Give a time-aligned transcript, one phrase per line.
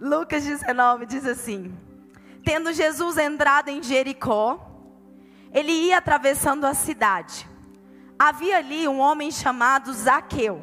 [0.00, 1.76] Lucas 19 diz assim:
[2.42, 4.66] Tendo Jesus entrado em Jericó,
[5.52, 7.46] ele ia atravessando a cidade.
[8.18, 10.62] Havia ali um homem chamado Zaqueu,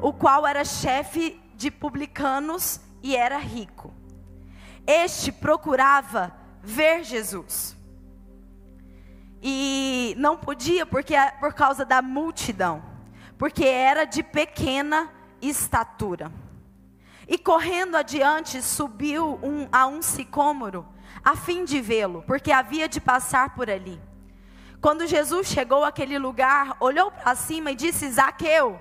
[0.00, 3.92] o qual era chefe de publicanos e era rico.
[4.86, 6.32] Este procurava
[6.62, 7.76] ver Jesus.
[9.42, 12.80] E não podia porque por causa da multidão,
[13.36, 15.10] porque era de pequena
[15.40, 16.30] estatura.
[17.32, 20.86] E correndo adiante, subiu um, a um sicômoro,
[21.24, 23.98] a fim de vê-lo, porque havia de passar por ali.
[24.82, 28.78] Quando Jesus chegou àquele lugar, olhou para cima e disse: Zaqueu,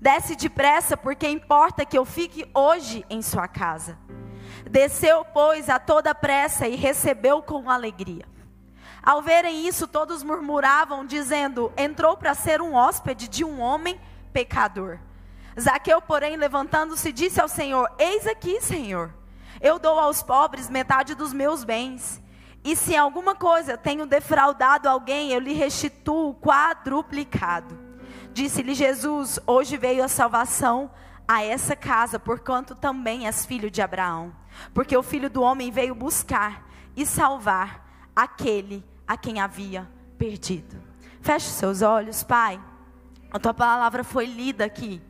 [0.00, 3.98] desce depressa, porque importa que eu fique hoje em sua casa.
[4.70, 8.24] Desceu, pois, a toda pressa e recebeu com alegria.
[9.02, 14.00] Ao verem isso, todos murmuravam, dizendo: Entrou para ser um hóspede de um homem
[14.32, 15.00] pecador.
[15.58, 19.12] Zaqueu, porém, levantando-se, disse ao Senhor: Eis aqui, Senhor,
[19.60, 22.20] eu dou aos pobres metade dos meus bens.
[22.62, 27.78] E se alguma coisa tenho defraudado alguém, eu lhe restituo quadruplicado.
[28.32, 30.90] Disse-lhe Jesus: Hoje veio a salvação
[31.26, 34.34] a essa casa, porquanto também és filho de Abraão.
[34.74, 40.76] Porque o filho do homem veio buscar e salvar aquele a quem havia perdido.
[41.20, 42.60] Feche seus olhos, Pai.
[43.30, 45.00] A tua palavra foi lida aqui.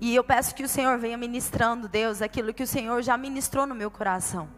[0.00, 3.66] E eu peço que o Senhor venha ministrando, Deus, aquilo que o Senhor já ministrou
[3.66, 4.48] no meu coração.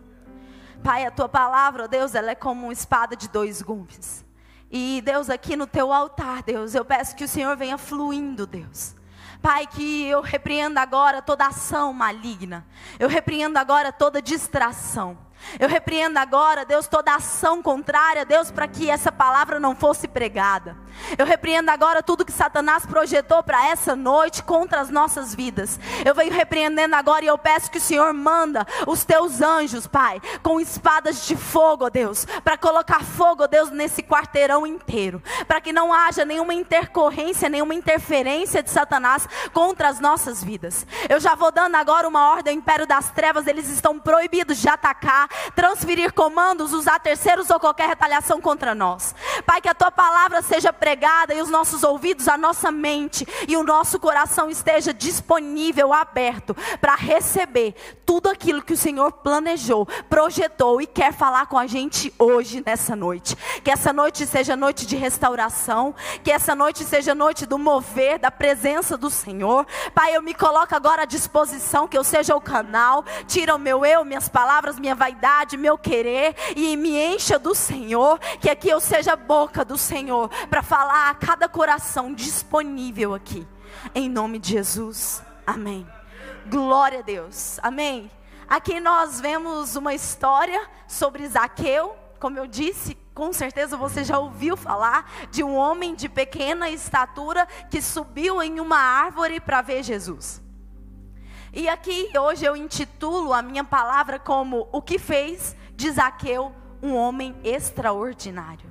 [0.83, 4.25] Pai, a tua palavra, Deus, ela é como uma espada de dois gumes.
[4.71, 8.95] E Deus, aqui no teu altar, Deus, eu peço que o Senhor venha fluindo, Deus.
[9.41, 12.67] Pai, que eu repreenda agora toda ação maligna.
[12.99, 15.17] Eu repreendo agora toda distração.
[15.59, 20.77] Eu repreendo agora, Deus, toda ação contrária, Deus, para que essa palavra não fosse pregada.
[21.19, 25.79] Eu repreendo agora tudo que Satanás projetou para essa noite contra as nossas vidas.
[26.05, 30.21] Eu venho repreendendo agora e eu peço que o Senhor manda os teus anjos, Pai,
[30.43, 35.93] com espadas de fogo, Deus, para colocar fogo, Deus, nesse quarteirão inteiro, para que não
[35.93, 40.87] haja nenhuma intercorrência, nenhuma interferência de Satanás contra as nossas vidas.
[41.09, 44.69] Eu já vou dando agora uma ordem ao império das trevas, eles estão proibidos de
[44.69, 49.15] atacar transferir comandos, usar terceiros ou qualquer retaliação contra nós.
[49.45, 53.57] Pai, que a tua palavra seja pregada e os nossos ouvidos, a nossa mente e
[53.57, 57.75] o nosso coração esteja disponível, aberto para receber
[58.07, 62.95] tudo aquilo que o Senhor planejou, projetou e quer falar com a gente hoje nessa
[62.95, 63.35] noite.
[63.65, 65.93] Que essa noite seja noite de restauração,
[66.23, 69.67] que essa noite seja noite do mover da presença do Senhor.
[69.93, 73.85] Pai, eu me coloco agora à disposição que eu seja o canal, tira o meu
[73.85, 78.79] eu, minhas palavras, minha vaidade meu querer e me encha do Senhor, que aqui eu
[78.79, 83.47] seja a boca do Senhor para falar a cada coração disponível aqui.
[83.95, 85.23] Em nome de Jesus.
[85.47, 85.87] Amém.
[86.49, 87.59] Glória a Deus.
[87.63, 88.11] Amém.
[88.47, 94.57] Aqui nós vemos uma história sobre Zaqueu, como eu disse, com certeza você já ouviu
[94.57, 100.43] falar de um homem de pequena estatura que subiu em uma árvore para ver Jesus.
[101.53, 106.95] E aqui hoje eu intitulo a minha palavra como O que fez de Zaqueu um
[106.95, 108.71] homem extraordinário.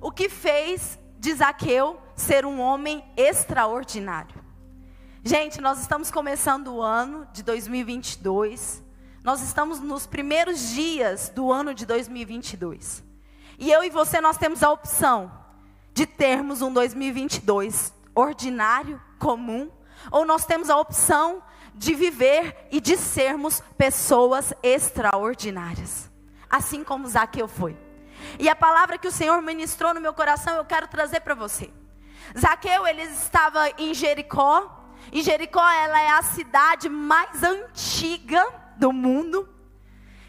[0.00, 4.42] O que fez de Zaqueu ser um homem extraordinário.
[5.22, 8.82] Gente, nós estamos começando o ano de 2022.
[9.22, 13.04] Nós estamos nos primeiros dias do ano de 2022.
[13.56, 15.30] E eu e você nós temos a opção
[15.94, 19.70] de termos um 2022 ordinário, comum,
[20.10, 21.40] ou nós temos a opção
[21.72, 26.10] de viver e de sermos pessoas extraordinárias,
[26.50, 27.81] assim como Zaqueu foi.
[28.38, 31.70] E a palavra que o Senhor ministrou no meu coração, eu quero trazer para você.
[32.38, 38.46] Zaqueu, ele estava em Jericó, e Jericó ela é a cidade mais antiga
[38.76, 39.48] do mundo.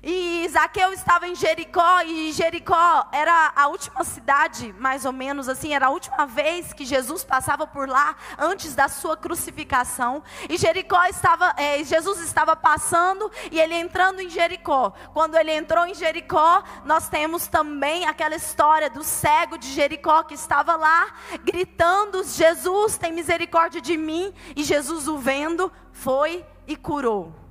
[0.05, 5.73] E Zaqueu estava em Jericó, e Jericó era a última cidade, mais ou menos assim,
[5.73, 10.21] era a última vez que Jesus passava por lá antes da sua crucificação.
[10.49, 14.91] E Jericó estava, é, Jesus estava passando e ele entrando em Jericó.
[15.13, 20.33] Quando ele entrou em Jericó, nós temos também aquela história do cego de Jericó que
[20.33, 21.13] estava lá
[21.45, 24.33] gritando: Jesus tem misericórdia de mim.
[24.53, 27.42] E Jesus o vendo, foi e curou.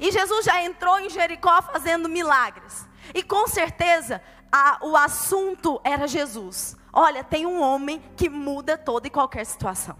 [0.00, 2.88] E Jesus já entrou em Jericó fazendo milagres.
[3.14, 6.74] E com certeza a, o assunto era Jesus.
[6.92, 9.96] Olha, tem um homem que muda toda e qualquer situação.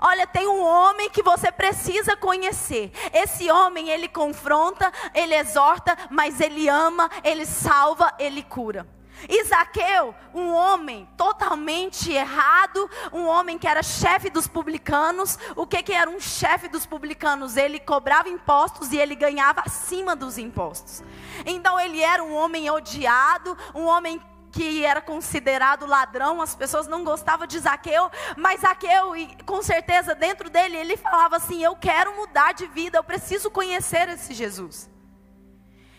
[0.00, 2.90] Olha, tem um homem que você precisa conhecer.
[3.12, 8.86] Esse homem, ele confronta, ele exorta, mas ele ama, ele salva, ele cura.
[9.28, 15.38] Isaqueu, um homem totalmente errado, um homem que era chefe dos publicanos.
[15.56, 17.56] O que, que era um chefe dos publicanos?
[17.56, 21.02] Ele cobrava impostos e ele ganhava acima dos impostos.
[21.46, 24.20] Então ele era um homem odiado, um homem
[24.52, 29.12] que era considerado ladrão, as pessoas não gostavam de Zaqueu, mas Zaqueu,
[29.44, 34.08] com certeza dentro dele, ele falava assim: Eu quero mudar de vida, eu preciso conhecer
[34.08, 34.90] esse Jesus.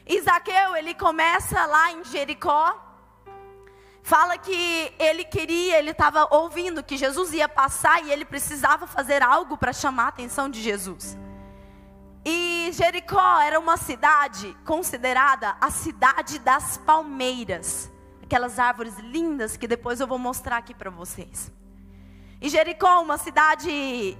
[0.05, 2.88] E Zaqueu, ele começa lá em Jericó,
[4.09, 9.21] fala que ele queria, ele estava ouvindo que Jesus ia passar e ele precisava fazer
[9.21, 11.15] algo para chamar a atenção de Jesus.
[12.25, 17.91] E Jericó era uma cidade considerada a cidade das palmeiras,
[18.23, 21.51] aquelas árvores lindas que depois eu vou mostrar aqui para vocês.
[22.41, 24.17] E Jericó, uma cidade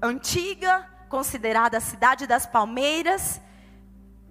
[0.00, 3.40] antiga, considerada a cidade das palmeiras,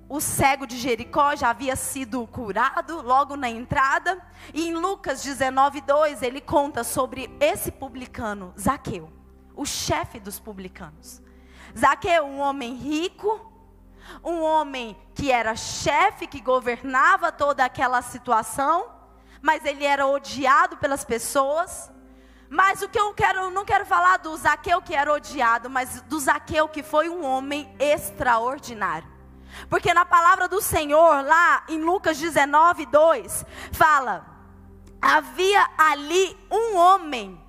[0.10, 4.20] o cego de Jericó já havia sido curado logo na entrada.
[4.52, 9.14] E em Lucas 19, 2, ele conta sobre esse publicano, Zaqueu,
[9.56, 11.22] o chefe dos publicanos.
[11.78, 13.54] Zaqueu, um homem rico,
[14.24, 18.88] um homem que era chefe, que governava toda aquela situação,
[19.44, 21.92] mas ele era odiado pelas pessoas.
[22.50, 26.20] Mas o que eu quero, não quero falar do Zaqueu que era odiado, mas do
[26.20, 29.19] Zaqueu que foi um homem extraordinário.
[29.69, 34.25] Porque na palavra do Senhor, lá em Lucas 19, 2, fala:
[35.01, 37.40] havia ali um homem.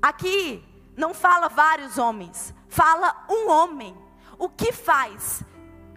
[0.00, 0.64] Aqui
[0.96, 3.96] não fala vários homens, fala um homem.
[4.38, 5.42] O que faz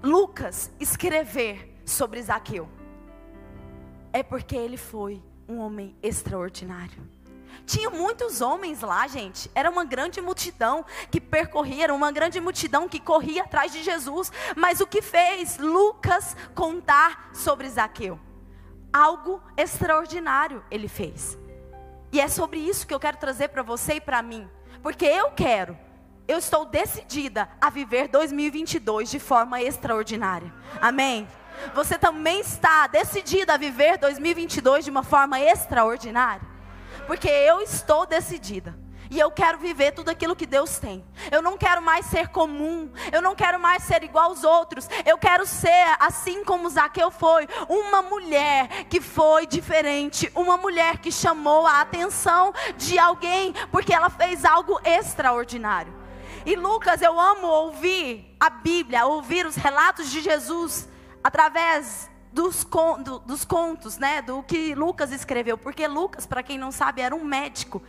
[0.01, 2.69] Lucas escrever sobre Zaqueu?
[4.11, 7.18] É porque ele foi um homem extraordinário.
[7.65, 9.49] Tinha muitos homens lá, gente.
[9.53, 14.31] Era uma grande multidão que percorria, uma grande multidão que corria atrás de Jesus.
[14.55, 18.19] Mas o que fez Lucas contar sobre Zaqueu?
[18.91, 21.37] Algo extraordinário ele fez.
[22.11, 24.49] E é sobre isso que eu quero trazer para você e para mim.
[24.81, 25.77] Porque eu quero,
[26.27, 30.53] eu estou decidida a viver 2022 de forma extraordinária.
[30.81, 31.27] Amém?
[31.73, 36.58] Você também está decidida a viver 2022 de uma forma extraordinária?
[37.09, 38.77] Porque eu estou decidida.
[39.09, 41.03] E eu quero viver tudo aquilo que Deus tem.
[41.31, 42.87] Eu não quero mais ser comum.
[43.11, 44.87] Eu não quero mais ser igual aos outros.
[45.03, 50.31] Eu quero ser, assim como Zaqueu foi, uma mulher que foi diferente.
[50.35, 55.91] Uma mulher que chamou a atenção de alguém, porque ela fez algo extraordinário.
[56.45, 60.87] E Lucas, eu amo ouvir a Bíblia, ouvir os relatos de Jesus
[61.23, 62.65] através dos,
[63.03, 67.15] do, dos contos, né, do que Lucas escreveu, porque Lucas, para quem não sabe, era
[67.15, 67.81] um médico.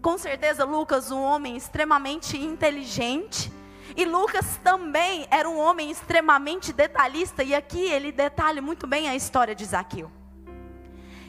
[0.00, 3.52] Com certeza, Lucas, um homem extremamente inteligente.
[3.96, 9.16] E Lucas também era um homem extremamente detalhista, e aqui ele detalha muito bem a
[9.16, 10.10] história de Zaqueu.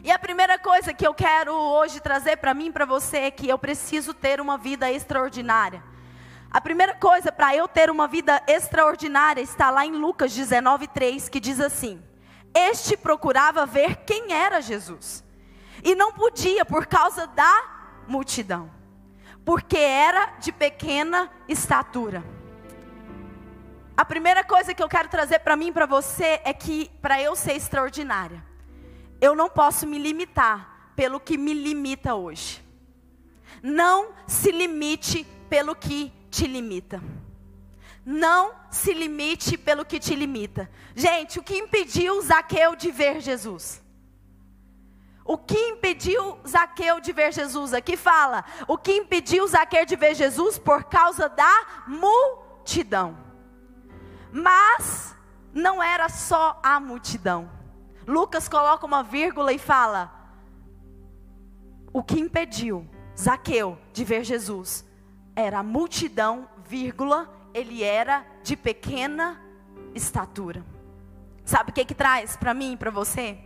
[0.04, 3.50] E a primeira coisa que eu quero hoje trazer para mim para você é que
[3.50, 5.84] eu preciso ter uma vida extraordinária.
[6.52, 11.40] A primeira coisa para eu ter uma vida extraordinária está lá em Lucas 19:3, que
[11.40, 12.02] diz assim:
[12.54, 15.24] este procurava ver quem era Jesus.
[15.84, 18.70] E não podia por causa da multidão,
[19.46, 22.24] porque era de pequena estatura.
[23.96, 27.22] A primeira coisa que eu quero trazer para mim e para você é que para
[27.22, 28.44] eu ser extraordinária,
[29.22, 32.64] eu não posso me limitar pelo que me limita hoje.
[33.62, 37.02] Não se limite pelo que te limita.
[38.12, 40.68] Não se limite pelo que te limita.
[40.96, 43.84] Gente, o que impediu Zaqueu de ver Jesus?
[45.24, 47.72] O que impediu Zaqueu de ver Jesus?
[47.72, 53.16] Aqui fala, o que impediu Zaqueu de ver Jesus por causa da multidão.
[54.32, 55.16] Mas
[55.54, 57.48] não era só a multidão.
[58.08, 60.12] Lucas coloca uma vírgula e fala:
[61.94, 64.84] o que impediu Zaqueu de ver Jesus
[65.36, 69.42] era a multidão, vírgula, ele era de pequena
[69.94, 70.64] estatura.
[71.46, 73.38] Sabe o que que traz para mim e para você?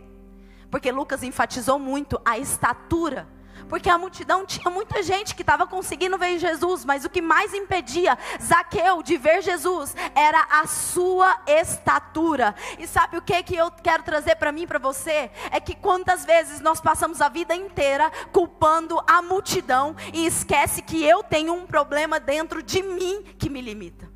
[0.70, 3.26] Porque Lucas enfatizou muito a estatura.
[3.68, 7.52] Porque a multidão tinha muita gente que estava conseguindo ver Jesus, mas o que mais
[7.54, 12.54] impedia Zaqueu de ver Jesus era a sua estatura.
[12.78, 15.30] E sabe o que que eu quero trazer para mim para você?
[15.50, 21.04] É que quantas vezes nós passamos a vida inteira culpando a multidão e esquece que
[21.04, 24.13] eu tenho um problema dentro de mim que me limita.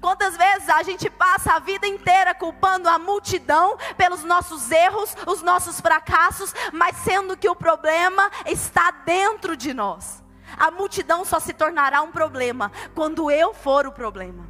[0.00, 5.42] Quantas vezes a gente passa a vida inteira culpando a multidão pelos nossos erros, os
[5.42, 10.22] nossos fracassos, mas sendo que o problema está dentro de nós.
[10.56, 14.46] A multidão só se tornará um problema quando eu for o problema.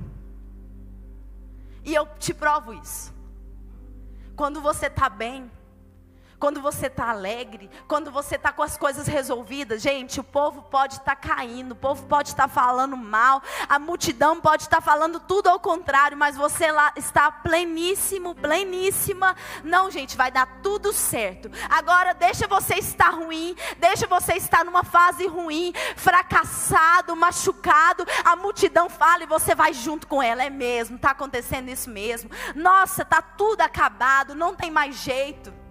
[1.85, 3.15] E eu te provo isso.
[4.35, 5.51] Quando você está bem,
[6.39, 10.95] quando você está alegre, quando você está com as coisas resolvidas, gente, o povo pode
[10.95, 14.83] estar tá caindo, o povo pode estar tá falando mal, a multidão pode estar tá
[14.83, 19.35] falando tudo ao contrário, mas você lá está pleníssimo, pleníssima.
[19.65, 21.51] Não, gente, vai dar tudo certo.
[21.69, 28.07] Agora deixa você estar ruim, deixa você estar numa fase ruim, fracassado, machucado.
[28.25, 32.31] A multidão fala e você vai junto com ela, é mesmo, está acontecendo isso mesmo.
[32.55, 35.66] Nossa, está tudo acabado, não tem mais jeito.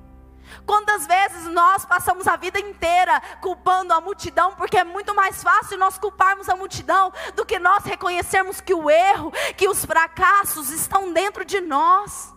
[0.65, 5.77] Quantas vezes nós passamos a vida inteira culpando a multidão, porque é muito mais fácil
[5.77, 11.13] nós culparmos a multidão do que nós reconhecermos que o erro, que os fracassos estão
[11.13, 12.33] dentro de nós.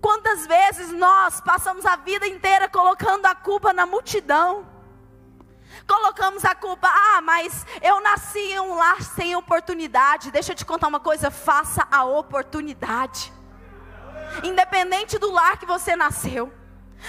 [0.00, 4.66] Quantas vezes nós passamos a vida inteira colocando a culpa na multidão?
[5.86, 10.30] Colocamos a culpa, ah, mas eu nasci em um lar sem oportunidade.
[10.30, 13.32] Deixa eu te contar uma coisa: faça a oportunidade
[14.42, 16.52] independente do lar que você nasceu.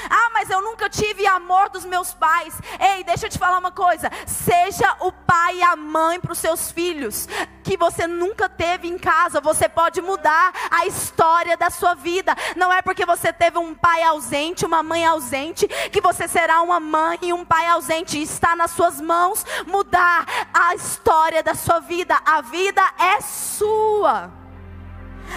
[0.09, 2.53] Ah, mas eu nunca tive amor dos meus pais.
[2.79, 6.37] Ei, deixa eu te falar uma coisa: seja o pai e a mãe para os
[6.37, 7.27] seus filhos,
[7.63, 9.39] que você nunca teve em casa.
[9.41, 12.35] Você pode mudar a história da sua vida.
[12.55, 16.79] Não é porque você teve um pai ausente, uma mãe ausente, que você será uma
[16.79, 18.21] mãe e um pai ausente.
[18.21, 22.19] Está nas suas mãos mudar a história da sua vida.
[22.25, 24.44] A vida é sua.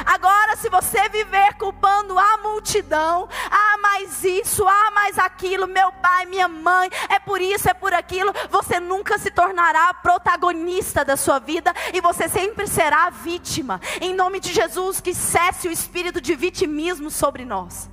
[0.07, 6.27] Agora, se você viver culpando a multidão, ah, mais isso, ah, mais aquilo, meu pai,
[6.27, 11.39] minha mãe, é por isso, é por aquilo, você nunca se tornará protagonista da sua
[11.39, 13.81] vida e você sempre será vítima.
[14.01, 17.89] Em nome de Jesus, que cesse o espírito de vitimismo sobre nós.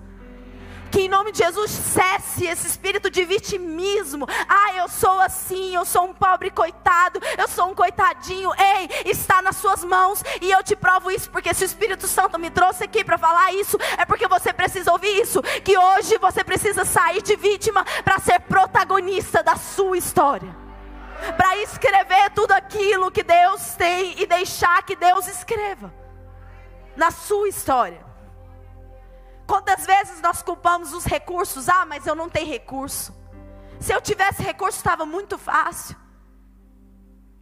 [0.91, 4.25] Que em nome de Jesus cesse esse espírito de vitimismo.
[4.47, 8.51] Ah, eu sou assim, eu sou um pobre coitado, eu sou um coitadinho.
[8.57, 12.39] Ei, está nas suas mãos e eu te provo isso porque se o Espírito Santo
[12.39, 15.41] me trouxe aqui para falar isso, é porque você precisa ouvir isso.
[15.63, 20.65] Que hoje você precisa sair de vítima para ser protagonista da sua história
[21.37, 25.93] para escrever tudo aquilo que Deus tem e deixar que Deus escreva
[26.95, 28.04] na sua história.
[29.47, 31.69] Quantas vezes nós culpamos os recursos?
[31.69, 33.13] Ah, mas eu não tenho recurso.
[33.79, 35.95] Se eu tivesse recurso, estava muito fácil.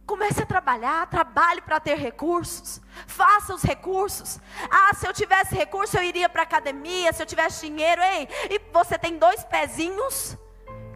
[0.06, 2.80] Comece a trabalhar, trabalhe para ter recursos.
[3.06, 4.38] Faça os recursos.
[4.70, 7.12] Ah, se eu tivesse recurso, eu iria para academia.
[7.12, 10.36] Se eu tivesse dinheiro, ei, e você tem dois pezinhos,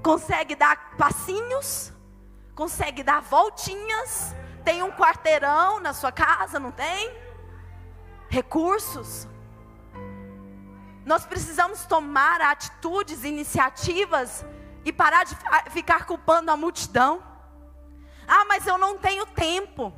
[0.03, 1.91] consegue dar passinhos,
[2.55, 7.11] consegue dar voltinhas, tem um quarteirão na sua casa, não tem?
[8.29, 9.27] Recursos.
[11.09, 14.45] Nós precisamos tomar atitudes, iniciativas
[14.85, 15.35] e parar de
[15.71, 17.23] ficar culpando a multidão.
[18.27, 19.91] Ah, mas eu não tenho tempo.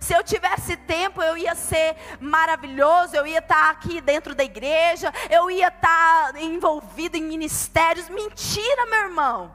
[0.00, 5.12] Se eu tivesse tempo, eu ia ser maravilhoso, eu ia estar aqui dentro da igreja,
[5.28, 8.08] eu ia estar envolvido em ministérios.
[8.08, 9.54] Mentira, meu irmão.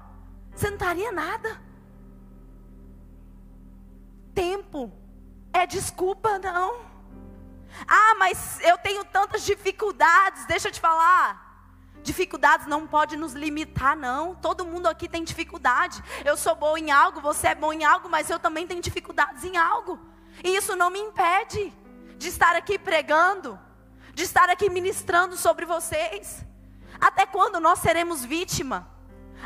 [0.53, 1.59] Você não estaria nada.
[4.35, 4.91] Tempo
[5.51, 6.92] é desculpa, não.
[7.87, 10.45] Ah, mas eu tenho tantas dificuldades.
[10.45, 11.53] Deixa eu te falar.
[12.03, 14.35] Dificuldades não pode nos limitar, não.
[14.35, 16.03] Todo mundo aqui tem dificuldade.
[16.25, 19.43] Eu sou boa em algo, você é bom em algo, mas eu também tenho dificuldades
[19.43, 19.99] em algo.
[20.43, 21.73] E isso não me impede
[22.17, 23.59] de estar aqui pregando,
[24.13, 26.45] de estar aqui ministrando sobre vocês.
[26.99, 28.92] Até quando nós seremos vítima?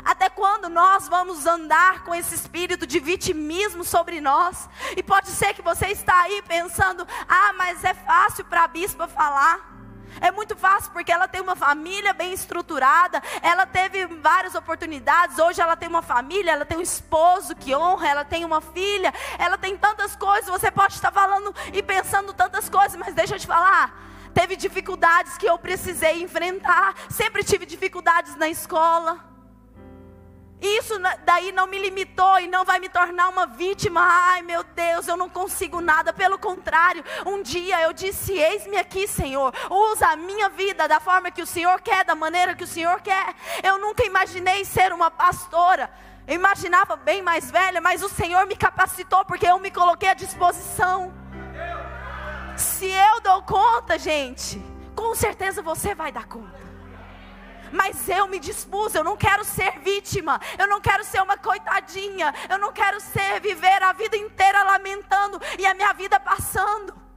[0.04, 4.68] Até quando nós vamos andar com esse espírito de vitimismo sobre nós?
[4.96, 9.08] E pode ser que você está aí pensando: "Ah, mas é fácil para a bispa
[9.08, 9.78] falar".
[10.20, 15.60] É muito fácil porque ela tem uma família bem estruturada, ela teve várias oportunidades, hoje
[15.60, 19.56] ela tem uma família, ela tem um esposo que honra, ela tem uma filha, ela
[19.56, 23.46] tem tantas coisas, você pode estar falando e pensando tantas coisas, mas deixa eu te
[23.46, 23.94] falar,
[24.34, 29.28] teve dificuldades que eu precisei enfrentar, sempre tive dificuldades na escola.
[30.60, 34.00] Isso daí não me limitou e não vai me tornar uma vítima.
[34.02, 36.12] Ai, meu Deus, eu não consigo nada.
[36.12, 39.54] Pelo contrário, um dia eu disse: Eis-me aqui, Senhor.
[39.70, 43.00] Usa a minha vida da forma que o Senhor quer, da maneira que o Senhor
[43.00, 43.34] quer.
[43.62, 45.90] Eu nunca imaginei ser uma pastora.
[46.26, 50.14] Eu imaginava bem mais velha, mas o Senhor me capacitou porque eu me coloquei à
[50.14, 51.14] disposição.
[52.56, 54.60] Se eu dou conta, gente,
[54.94, 56.57] com certeza você vai dar conta
[57.72, 62.34] mas eu me dispus, eu não quero ser vítima, eu não quero ser uma coitadinha,
[62.48, 67.07] eu não quero ser viver a vida inteira lamentando e a minha vida passando.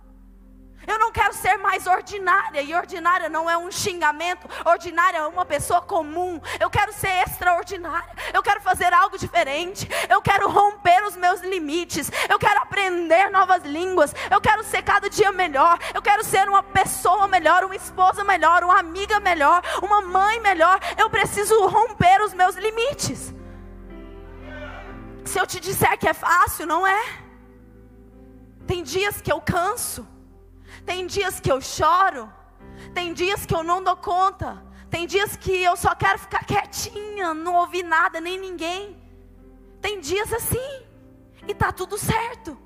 [0.88, 2.62] Eu não quero ser mais ordinária.
[2.62, 6.40] E ordinária não é um xingamento, ordinária é uma pessoa comum.
[6.60, 8.14] Eu quero ser extraordinária.
[8.34, 9.88] Eu quero fazer algo diferente.
[10.10, 12.12] Eu quero romper os meus limites.
[12.30, 14.14] Eu quero aprender novas línguas.
[14.30, 15.78] Eu quero ser cada dia melhor.
[15.94, 20.80] Eu quero ser uma pessoa melhor, uma esposa melhor, uma amiga melhor, uma mãe melhor.
[20.98, 23.34] Eu preciso romper os meus limites.
[25.26, 27.04] Se eu te disser que é fácil, não é.
[28.68, 30.08] Tem dias que eu canso.
[30.86, 32.32] Tem dias que eu choro.
[32.94, 34.64] Tem dias que eu não dou conta.
[34.90, 39.02] Tem dias que eu só quero ficar quietinha, não ouvir nada, nem ninguém.
[39.82, 40.84] Tem dias assim.
[41.48, 42.58] E tá tudo certo.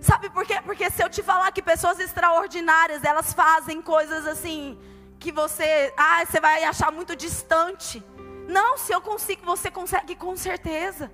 [0.00, 0.60] Sabe por quê?
[0.62, 4.78] Porque se eu te falar que pessoas extraordinárias, elas fazem coisas assim
[5.18, 8.04] que você, ah, você vai achar muito distante.
[8.46, 11.10] Não, se eu consigo, você consegue com certeza.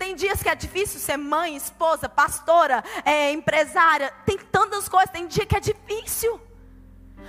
[0.00, 4.10] Tem dias que é difícil ser mãe, esposa, pastora, é, empresária.
[4.24, 6.40] Tem tantas coisas, tem dia que é difícil.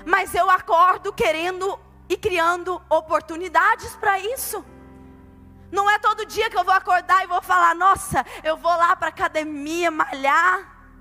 [0.06, 4.63] Mas eu acordo querendo e criando oportunidades para isso.
[5.70, 8.96] Não é todo dia que eu vou acordar e vou falar, nossa, eu vou lá
[8.96, 10.94] para academia malhar.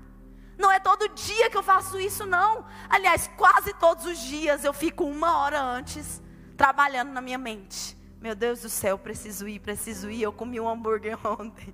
[0.57, 2.65] Não é todo dia que eu faço isso, não.
[2.89, 6.21] Aliás, quase todos os dias eu fico uma hora antes
[6.57, 8.00] trabalhando na minha mente.
[8.21, 10.21] Meu Deus do céu, preciso ir, preciso ir.
[10.21, 11.73] Eu comi um hambúrguer ontem.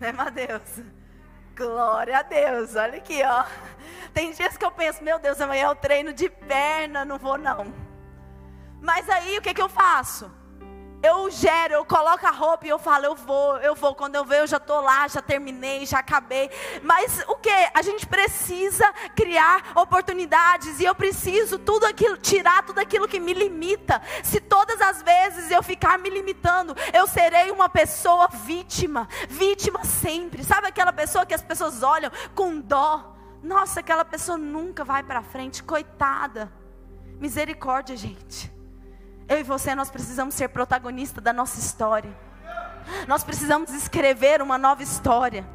[0.00, 0.82] Né, Mateus?
[1.54, 2.74] Glória a Deus.
[2.76, 3.44] Olha aqui, ó.
[4.14, 7.74] Tem dias que eu penso, meu Deus, amanhã eu treino de perna, não vou não.
[8.80, 10.32] Mas aí o que, que eu faço?
[11.02, 13.94] Eu gero, eu coloco a roupa e eu falo, eu vou, eu vou.
[13.94, 16.50] Quando eu ver, eu já estou lá, já terminei, já acabei.
[16.82, 17.50] Mas o que?
[17.72, 23.32] A gente precisa criar oportunidades e eu preciso tudo aquilo, tirar tudo aquilo que me
[23.32, 24.02] limita.
[24.24, 30.42] Se todas as vezes eu ficar me limitando, eu serei uma pessoa vítima, vítima sempre.
[30.42, 33.14] Sabe aquela pessoa que as pessoas olham com dó?
[33.40, 36.52] Nossa, aquela pessoa nunca vai para frente, coitada.
[37.20, 38.57] Misericórdia, gente.
[39.28, 42.10] Eu e você, nós precisamos ser protagonista da nossa história.
[43.06, 45.46] Nós precisamos escrever uma nova história.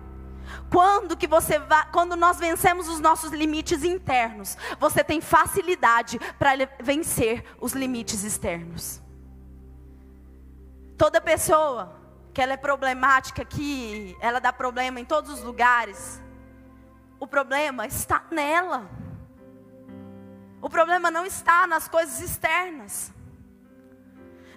[0.70, 6.52] Quando que você vai, quando nós vencemos os nossos limites internos, você tem facilidade para
[6.80, 9.02] vencer os limites externos.
[10.98, 12.00] Toda pessoa
[12.34, 16.22] que ela é problemática, que ela dá problema em todos os lugares,
[17.20, 18.90] o problema está nela.
[20.62, 23.12] O problema não está nas coisas externas.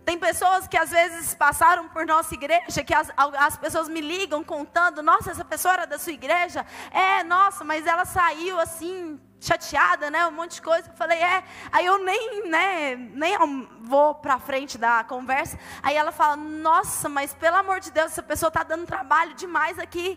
[0.06, 4.44] Tem pessoas que às vezes passaram por nossa igreja, que as, as pessoas me ligam
[4.44, 6.64] contando, nossa, essa pessoa era da sua igreja?
[6.92, 10.24] É, nossa, mas ela saiu assim, chateada, né?
[10.28, 10.88] Um monte de coisa.
[10.88, 11.42] Eu falei, é.
[11.72, 13.36] Aí eu nem, né, nem
[13.80, 15.58] vou para frente da conversa.
[15.82, 19.76] Aí ela fala, nossa, mas pelo amor de Deus, essa pessoa está dando trabalho demais
[19.76, 20.16] aqui.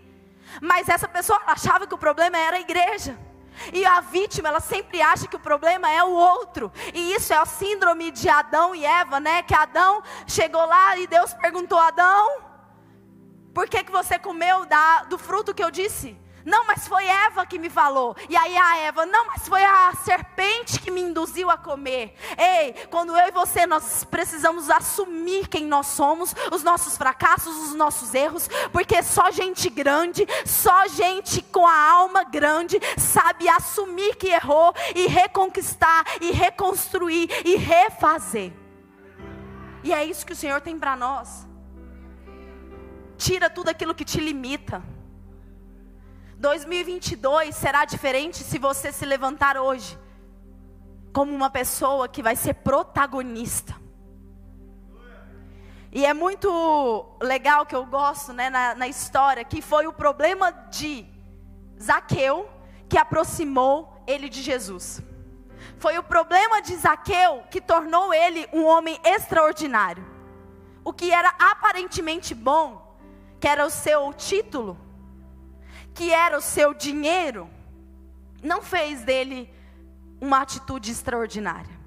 [0.61, 3.17] Mas essa pessoa achava que o problema era a igreja.
[3.73, 6.71] E a vítima, ela sempre acha que o problema é o outro.
[6.93, 9.41] E isso é a síndrome de Adão e Eva, né?
[9.43, 12.41] Que Adão chegou lá e Deus perguntou: Adão,
[13.53, 16.17] por que, que você comeu da, do fruto que eu disse?
[16.45, 18.15] Não, mas foi Eva que me falou.
[18.27, 22.15] E aí a Eva, não, mas foi a serpente que me induziu a comer.
[22.37, 27.75] Ei, quando eu e você nós precisamos assumir quem nós somos, os nossos fracassos, os
[27.75, 34.27] nossos erros, porque só gente grande, só gente com a alma grande sabe assumir que
[34.27, 38.53] errou e reconquistar e reconstruir e refazer.
[39.83, 41.47] E é isso que o Senhor tem para nós.
[43.17, 44.83] Tira tudo aquilo que te limita.
[46.39, 49.99] 2022 será diferente se você se levantar hoje
[51.11, 53.75] como uma pessoa que vai ser protagonista.
[55.91, 60.49] E é muito legal que eu gosto né, na, na história, que foi o problema
[60.51, 61.05] de
[61.81, 62.49] Zaqueu
[62.87, 65.03] que aproximou ele de Jesus.
[65.77, 70.05] Foi o problema de Zaqueu que tornou ele um homem extraordinário.
[70.85, 72.97] O que era aparentemente bom,
[73.41, 74.88] que era o seu título,
[75.93, 77.49] que era o seu dinheiro,
[78.41, 79.51] não fez dele
[80.21, 81.79] uma atitude extraordinária.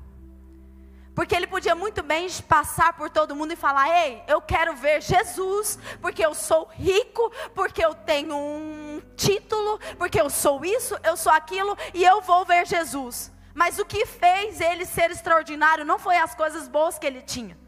[1.15, 5.03] Porque ele podia muito bem passar por todo mundo e falar: Ei, eu quero ver
[5.03, 11.17] Jesus, porque eu sou rico, porque eu tenho um título, porque eu sou isso, eu
[11.17, 13.31] sou aquilo, e eu vou ver Jesus.
[13.55, 17.59] Mas o que fez ele ser extraordinário não foi as coisas boas que ele tinha.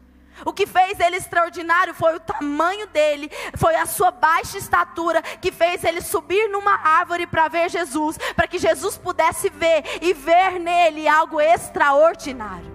[0.43, 5.51] O que fez ele extraordinário foi o tamanho dele, foi a sua baixa estatura que
[5.51, 10.59] fez ele subir numa árvore para ver Jesus, para que Jesus pudesse ver e ver
[10.59, 12.73] nele algo extraordinário.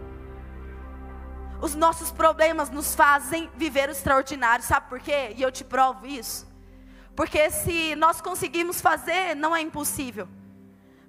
[1.61, 5.35] Os nossos problemas nos fazem viver o extraordinário, sabe por quê?
[5.37, 6.49] E eu te provo isso.
[7.15, 10.27] Porque se nós conseguimos fazer, não é impossível.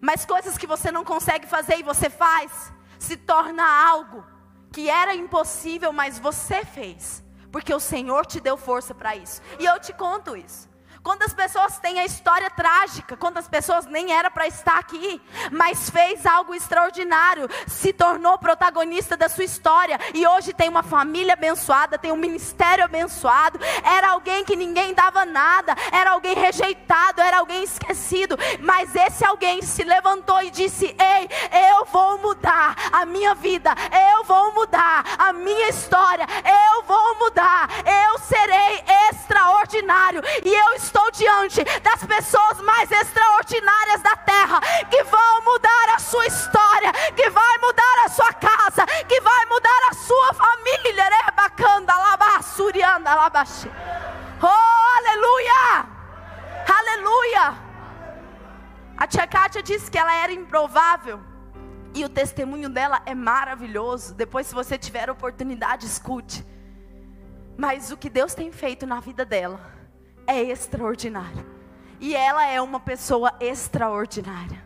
[0.01, 4.25] Mas coisas que você não consegue fazer e você faz, se torna algo
[4.71, 7.23] que era impossível, mas você fez.
[7.51, 9.41] Porque o Senhor te deu força para isso.
[9.59, 10.69] E eu te conto isso.
[11.03, 15.19] Quantas pessoas têm a história trágica, quantas pessoas nem era para estar aqui,
[15.51, 21.33] mas fez algo extraordinário, se tornou protagonista da sua história e hoje tem uma família
[21.33, 23.59] abençoada, tem um ministério abençoado.
[23.83, 29.59] Era alguém que ninguém dava nada, era alguém rejeitado, era alguém esquecido, mas esse alguém
[29.63, 31.27] se levantou e disse: "Ei,
[31.73, 33.73] eu vou mudar a minha vida,
[34.15, 40.90] eu vou mudar a minha história, eu vou mudar, eu serei extraordinário e eu estou
[40.91, 47.29] estou diante das pessoas mais extraordinárias da terra, que vão mudar a sua história, que
[47.29, 51.09] vai mudar a sua casa, que vai mudar a sua família.
[51.25, 53.71] Rebacanda, labassurianda, labaxi.
[54.41, 55.85] Oh, aleluia!
[56.67, 57.55] Aleluia!
[58.97, 61.21] A tia Kátia disse que ela era improvável.
[61.93, 64.13] E o testemunho dela é maravilhoso.
[64.13, 66.45] Depois, se você tiver oportunidade, escute.
[67.57, 69.80] Mas o que Deus tem feito na vida dela
[70.31, 71.45] é extraordinário.
[71.99, 74.63] E ela é uma pessoa extraordinária.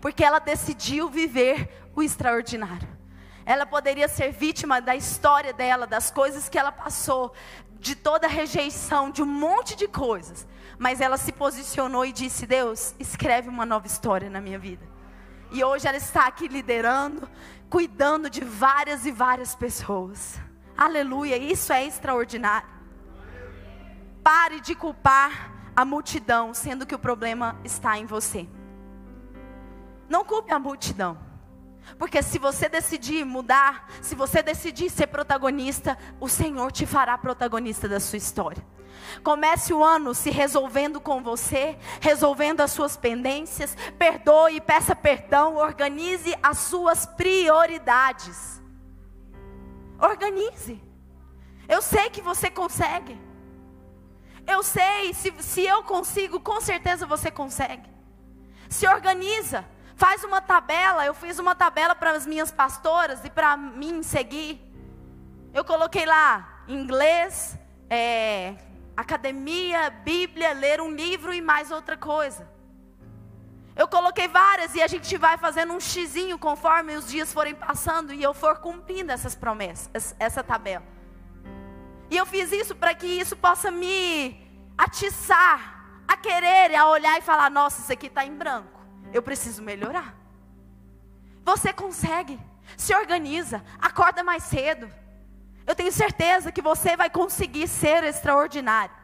[0.00, 2.88] Porque ela decidiu viver o extraordinário.
[3.44, 7.32] Ela poderia ser vítima da história dela, das coisas que ela passou,
[7.80, 10.46] de toda a rejeição, de um monte de coisas.
[10.78, 14.86] Mas ela se posicionou e disse: Deus, escreve uma nova história na minha vida.
[15.50, 17.28] E hoje ela está aqui liderando,
[17.70, 20.38] cuidando de várias e várias pessoas.
[20.76, 22.77] Aleluia, isso é extraordinário.
[24.28, 28.46] Pare de culpar a multidão, sendo que o problema está em você.
[30.06, 31.16] Não culpe a multidão.
[31.98, 37.88] Porque se você decidir mudar, se você decidir ser protagonista, o Senhor te fará protagonista
[37.88, 38.62] da sua história.
[39.22, 46.36] Comece o ano se resolvendo com você, resolvendo as suas pendências, perdoe, peça perdão, organize
[46.42, 48.60] as suas prioridades.
[49.98, 50.82] Organize.
[51.66, 53.27] Eu sei que você consegue.
[54.48, 57.86] Eu sei, se, se eu consigo, com certeza você consegue.
[58.70, 59.62] Se organiza,
[59.94, 61.04] faz uma tabela.
[61.04, 64.58] Eu fiz uma tabela para as minhas pastoras e para mim seguir.
[65.52, 67.58] Eu coloquei lá inglês,
[67.90, 68.54] é,
[68.96, 72.48] academia, Bíblia, ler um livro e mais outra coisa.
[73.76, 78.14] Eu coloquei várias e a gente vai fazendo um xizinho conforme os dias forem passando
[78.14, 80.97] e eu for cumprindo essas promessas, essa tabela.
[82.10, 87.22] E eu fiz isso para que isso possa me atiçar a querer, a olhar e
[87.22, 88.80] falar: nossa, isso aqui está em branco.
[89.12, 90.14] Eu preciso melhorar.
[91.44, 92.38] Você consegue.
[92.76, 93.64] Se organiza.
[93.80, 94.90] Acorda mais cedo.
[95.66, 98.94] Eu tenho certeza que você vai conseguir ser extraordinário.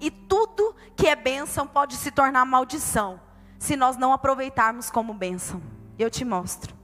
[0.00, 3.20] E tudo que é bênção pode se tornar maldição
[3.58, 5.62] se nós não aproveitarmos como bênção.
[5.98, 6.74] Eu te mostro.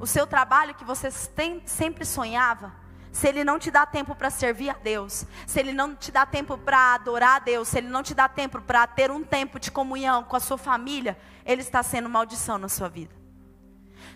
[0.00, 2.74] O seu trabalho que você sempre sonhava,
[3.14, 6.26] se ele não te dá tempo para servir a Deus, se ele não te dá
[6.26, 9.60] tempo para adorar a Deus, se ele não te dá tempo para ter um tempo
[9.60, 13.14] de comunhão com a sua família, ele está sendo maldição na sua vida.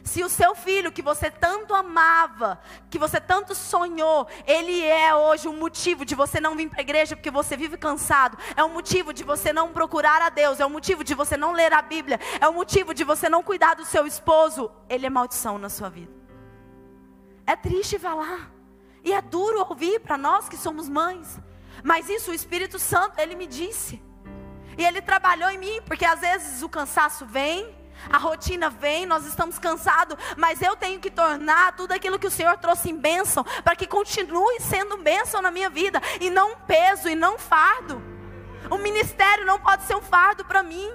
[0.03, 5.47] Se o seu filho que você tanto amava, que você tanto sonhou, ele é hoje
[5.47, 8.69] um motivo de você não vir para a igreja porque você vive cansado, é um
[8.69, 11.81] motivo de você não procurar a Deus, é um motivo de você não ler a
[11.81, 15.69] Bíblia, é um motivo de você não cuidar do seu esposo, ele é maldição na
[15.69, 16.13] sua vida.
[17.47, 18.58] É triste falar.
[19.05, 21.39] E é duro ouvir para nós que somos mães.
[21.83, 24.03] Mas isso o Espírito Santo, ele me disse.
[24.77, 27.75] E ele trabalhou em mim, porque às vezes o cansaço vem,
[28.11, 32.31] a rotina vem, nós estamos cansados, mas eu tenho que tornar tudo aquilo que o
[32.31, 36.57] Senhor trouxe em bênção, para que continue sendo bênção na minha vida, e não um
[36.61, 38.01] peso, e não fardo.
[38.71, 40.91] O ministério não pode ser um fardo para mim.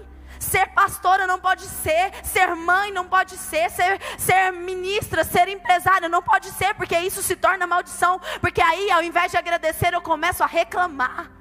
[0.53, 6.07] Ser pastora não pode ser, ser mãe não pode ser, ser, ser ministra, ser empresária
[6.07, 8.21] não pode ser, porque isso se torna maldição.
[8.39, 11.31] Porque aí, ao invés de agradecer, eu começo a reclamar.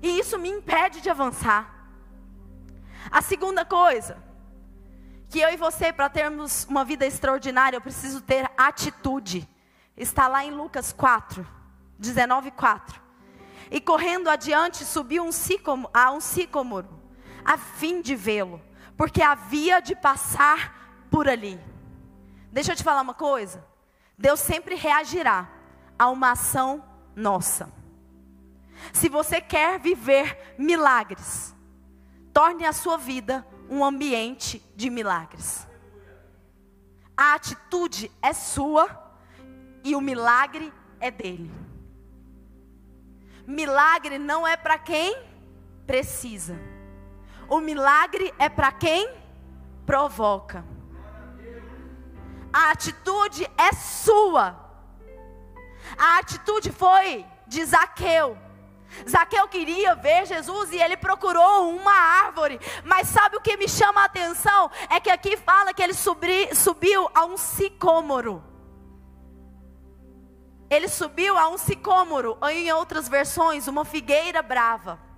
[0.00, 1.74] E isso me impede de avançar.
[3.10, 4.16] A segunda coisa,
[5.28, 9.48] que eu e você, para termos uma vida extraordinária, eu preciso ter atitude.
[9.96, 11.44] Está lá em Lucas 4,
[11.98, 13.02] 19, 4.
[13.72, 17.01] E correndo adiante, subiu um sicômoro, a um sicômoro
[17.44, 18.60] a fim de vê-lo,
[18.96, 21.60] porque havia de passar por ali.
[22.50, 23.64] Deixa eu te falar uma coisa.
[24.16, 25.48] Deus sempre reagirá
[25.98, 27.72] a uma ação nossa.
[28.92, 31.54] Se você quer viver milagres,
[32.32, 35.66] torne a sua vida um ambiente de milagres.
[37.16, 38.88] A atitude é sua
[39.84, 41.50] e o milagre é dele.
[43.46, 45.16] Milagre não é para quem
[45.86, 46.58] precisa.
[47.52, 49.14] O milagre é para quem
[49.84, 50.64] provoca.
[52.50, 54.58] A atitude é sua.
[55.98, 58.38] A atitude foi de Zaqueu.
[59.06, 62.58] Zaqueu queria ver Jesus e ele procurou uma árvore.
[62.84, 64.70] Mas sabe o que me chama a atenção?
[64.88, 68.42] É que aqui fala que ele subi, subiu a um sicômoro.
[70.70, 75.11] Ele subiu a um sicômoro, ou em outras versões, uma figueira brava.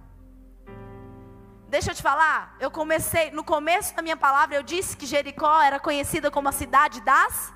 [1.75, 5.61] Deixa eu te falar, eu comecei, no começo da minha palavra, eu disse que Jericó
[5.61, 7.53] era conhecida como a cidade das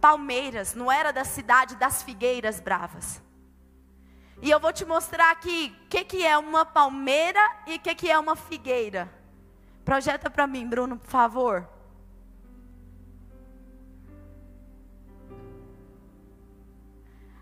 [0.00, 3.22] palmeiras, não era da cidade das figueiras bravas.
[4.42, 7.38] E eu vou te mostrar aqui o que, que é uma palmeira
[7.68, 9.08] e o que, que é uma figueira.
[9.84, 11.68] Projeta para mim, Bruno, por favor.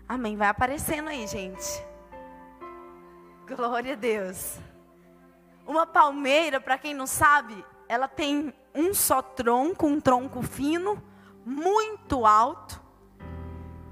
[0.07, 0.37] Amém.
[0.37, 1.83] Vai aparecendo aí, gente.
[3.47, 4.68] Glória a Deus.
[5.69, 10.99] Uma palmeira, para quem não sabe, ela tem um só tronco, um tronco fino,
[11.45, 12.81] muito alto,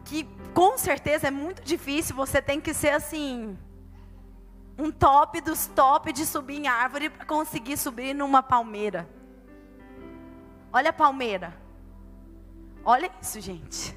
[0.04, 3.56] que com certeza é muito difícil, você tem que ser assim,
[4.76, 9.08] um top dos top de subir em árvore para conseguir subir numa palmeira.
[10.74, 11.56] Olha a palmeira.
[12.84, 13.96] Olha isso, gente.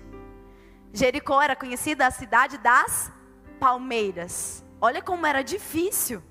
[0.93, 3.11] Jericó era conhecida a cidade das
[3.59, 4.63] palmeiras.
[4.83, 6.23] Olha como era difícil.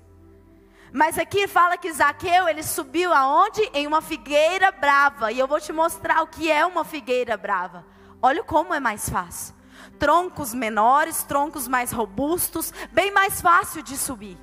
[0.92, 3.62] Mas aqui fala que Zaqueu, ele subiu aonde?
[3.72, 5.30] Em uma figueira brava.
[5.30, 7.86] E eu vou te mostrar o que é uma figueira brava.
[8.20, 9.54] Olha como é mais fácil.
[9.98, 14.38] Troncos menores, troncos mais robustos, bem mais fácil de subir.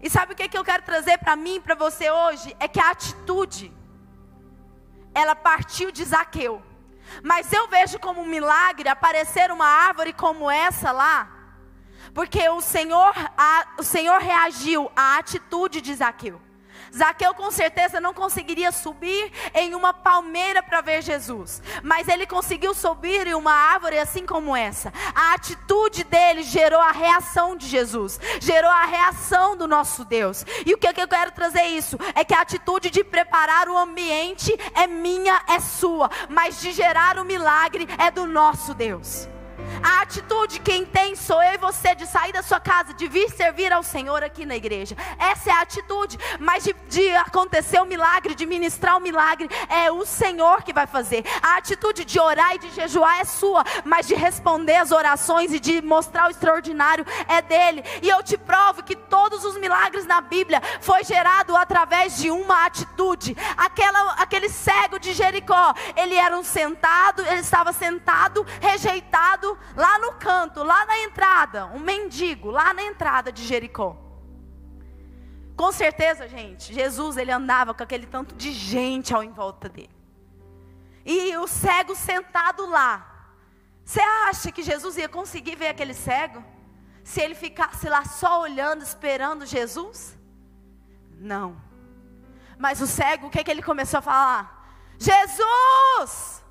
[0.00, 2.56] E sabe o que, é que eu quero trazer para mim, para você hoje?
[2.58, 3.72] É que a atitude,
[5.14, 6.62] ela partiu de Zaqueu.
[7.22, 11.37] Mas eu vejo como um milagre aparecer uma árvore como essa lá,
[12.18, 16.40] porque o Senhor, a, o Senhor reagiu à atitude de Zaqueu.
[16.92, 22.74] Zaqueu com certeza não conseguiria subir em uma palmeira para ver Jesus, mas ele conseguiu
[22.74, 24.92] subir em uma árvore assim como essa.
[25.14, 30.44] A atitude dele gerou a reação de Jesus, gerou a reação do nosso Deus.
[30.66, 31.96] E o que, eu quero trazer isso?
[32.16, 37.16] É que a atitude de preparar o ambiente é minha, é sua, mas de gerar
[37.16, 39.28] o milagre é do nosso Deus.
[39.82, 43.30] A atitude quem tem sou eu e você de sair da sua casa, de vir
[43.30, 44.96] servir ao Senhor aqui na igreja.
[45.18, 46.18] Essa é a atitude.
[46.38, 50.62] Mas de, de acontecer o um milagre, de ministrar o um milagre, é o Senhor
[50.62, 51.24] que vai fazer.
[51.42, 55.60] A atitude de orar e de jejuar é sua, mas de responder as orações e
[55.60, 57.84] de mostrar o extraordinário é dele.
[58.02, 62.66] E eu te provo que todos os milagres na Bíblia foi gerado através de uma
[62.66, 63.36] atitude.
[63.56, 70.12] Aquela, aquele cego de Jericó, ele era um sentado, ele estava sentado, rejeitado lá no
[70.14, 73.96] canto, lá na entrada, um mendigo lá na entrada de Jericó.
[75.56, 79.90] Com certeza, gente, Jesus ele andava com aquele tanto de gente ao em volta dele.
[81.04, 83.34] E o cego sentado lá.
[83.84, 86.44] Você acha que Jesus ia conseguir ver aquele cego?
[87.02, 90.16] Se ele ficasse lá só olhando, esperando Jesus?
[91.18, 91.60] Não.
[92.58, 94.58] Mas o cego, o que, que ele começou a falar?
[94.98, 96.44] Jesus,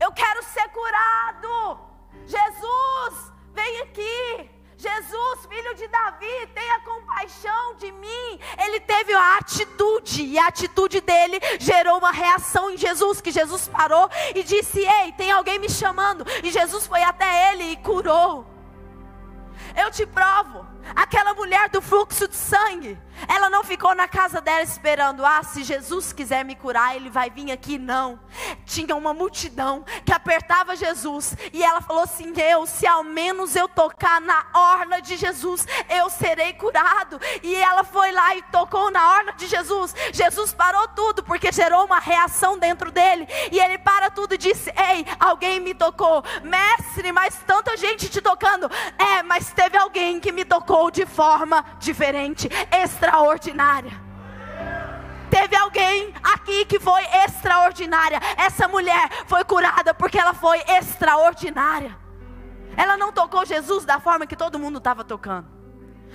[0.00, 1.93] eu quero ser curado.
[2.26, 4.50] Jesus, vem aqui.
[4.76, 8.40] Jesus, filho de Davi, tenha compaixão de mim.
[8.62, 13.66] Ele teve a atitude, e a atitude dele gerou uma reação em Jesus, que Jesus
[13.68, 16.26] parou e disse: Ei, tem alguém me chamando.
[16.42, 18.46] E Jesus foi até ele e curou.
[19.74, 24.62] Eu te provo, aquela mulher do fluxo de sangue, ela não ficou na casa dela
[24.62, 27.78] esperando, ah, se Jesus quiser me curar, ele vai vir aqui.
[27.78, 28.18] Não.
[28.66, 33.68] Tinha uma multidão que apertava Jesus, e ela falou assim: Eu, se ao menos eu
[33.68, 37.20] tocar na orla de Jesus, eu serei curado.
[37.42, 39.94] E ela foi lá e tocou na orla de Jesus.
[40.12, 43.26] Jesus parou tudo, porque gerou uma reação dentro dele.
[43.50, 48.20] E ele para tudo e disse: Ei, alguém me tocou, mestre, mas tanta gente te
[48.20, 48.70] tocando.
[48.98, 53.92] É, mas teve alguém que me tocou de forma diferente, extraordinária extraordinária.
[55.30, 58.20] Teve alguém aqui que foi extraordinária.
[58.36, 61.96] Essa mulher foi curada porque ela foi extraordinária.
[62.76, 65.48] Ela não tocou Jesus da forma que todo mundo estava tocando.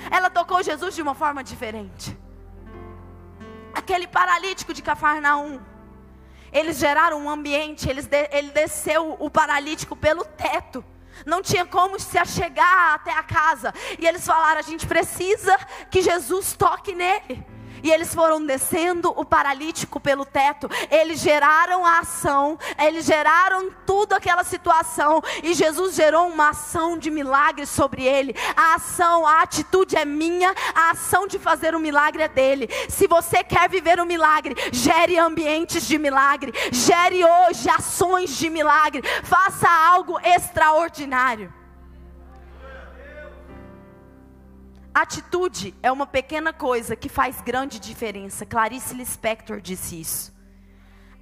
[0.09, 2.17] Ela tocou Jesus de uma forma diferente.
[3.73, 5.59] Aquele paralítico de Cafarnaum.
[6.51, 10.83] Eles geraram um ambiente, eles de, ele desceu o paralítico pelo teto
[11.25, 13.73] não tinha como se achegar até a casa.
[13.97, 15.57] E eles falaram: a gente precisa
[15.89, 17.58] que Jesus toque nele.
[17.83, 20.69] E eles foram descendo o paralítico pelo teto.
[20.89, 25.21] Eles geraram a ação, eles geraram tudo aquela situação.
[25.43, 28.35] E Jesus gerou uma ação de milagre sobre ele.
[28.55, 32.69] A ação, a atitude é minha, a ação de fazer o milagre é dele.
[32.89, 39.03] Se você quer viver um milagre, gere ambientes de milagre, gere hoje ações de milagre,
[39.23, 41.58] faça algo extraordinário.
[44.99, 48.45] Atitude é uma pequena coisa que faz grande diferença.
[48.45, 50.37] Clarice Lispector disse isso.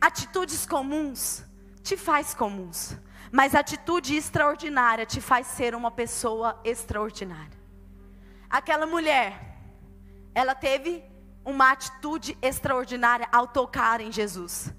[0.02, 1.46] Atitudes comuns
[1.84, 2.98] te faz comuns,
[3.32, 7.56] mas atitude extraordinária te faz ser uma pessoa extraordinária.
[8.50, 9.60] Aquela mulher,
[10.34, 11.04] ela teve
[11.46, 14.74] uma atitude extraordinária ao tocar em Jesus.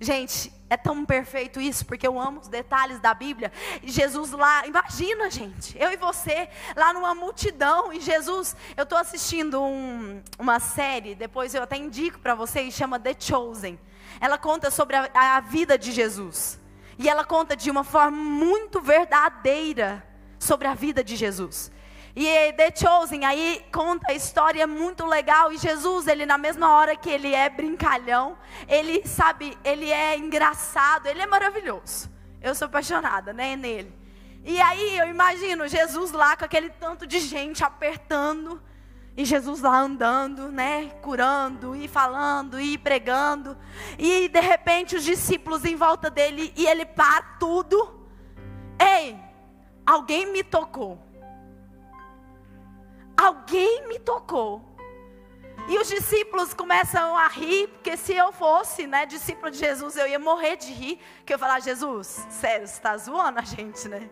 [0.00, 3.52] Gente, é tão perfeito isso, porque eu amo os detalhes da Bíblia.
[3.82, 8.96] E Jesus lá, imagina, gente, eu e você, lá numa multidão, e Jesus, eu estou
[8.96, 13.78] assistindo um, uma série, depois eu até indico para vocês, chama The Chosen.
[14.20, 16.58] Ela conta sobre a, a vida de Jesus.
[16.98, 20.06] E ela conta de uma forma muito verdadeira
[20.38, 21.70] sobre a vida de Jesus.
[22.14, 25.52] E The Chosen aí conta a história muito legal.
[25.52, 28.36] E Jesus, ele na mesma hora que ele é brincalhão,
[28.68, 32.10] ele sabe, ele é engraçado, ele é maravilhoso.
[32.42, 33.94] Eu sou apaixonada, né, nele.
[34.44, 38.60] E aí eu imagino Jesus lá com aquele tanto de gente apertando.
[39.16, 43.56] E Jesus lá andando, né, curando e falando e pregando.
[43.98, 48.08] E de repente os discípulos em volta dele e ele para tudo.
[48.80, 49.16] Ei,
[49.84, 51.09] alguém me tocou
[53.20, 54.62] alguém me tocou.
[55.68, 60.08] E os discípulos começam a rir, porque se eu fosse, né, discípulo de Jesus, eu
[60.08, 63.88] ia morrer de rir, que eu ia falar, Jesus, sério, você está zoando a gente,
[63.88, 64.08] né?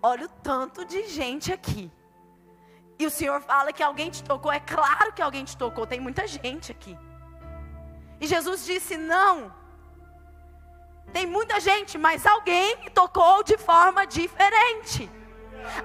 [0.00, 1.90] Olha o tanto de gente aqui.
[2.98, 5.98] E o Senhor fala que alguém te tocou, é claro que alguém te tocou, tem
[5.98, 6.96] muita gente aqui.
[8.20, 9.52] E Jesus disse: Não,
[11.12, 15.10] tem muita gente, mas alguém me tocou de forma diferente.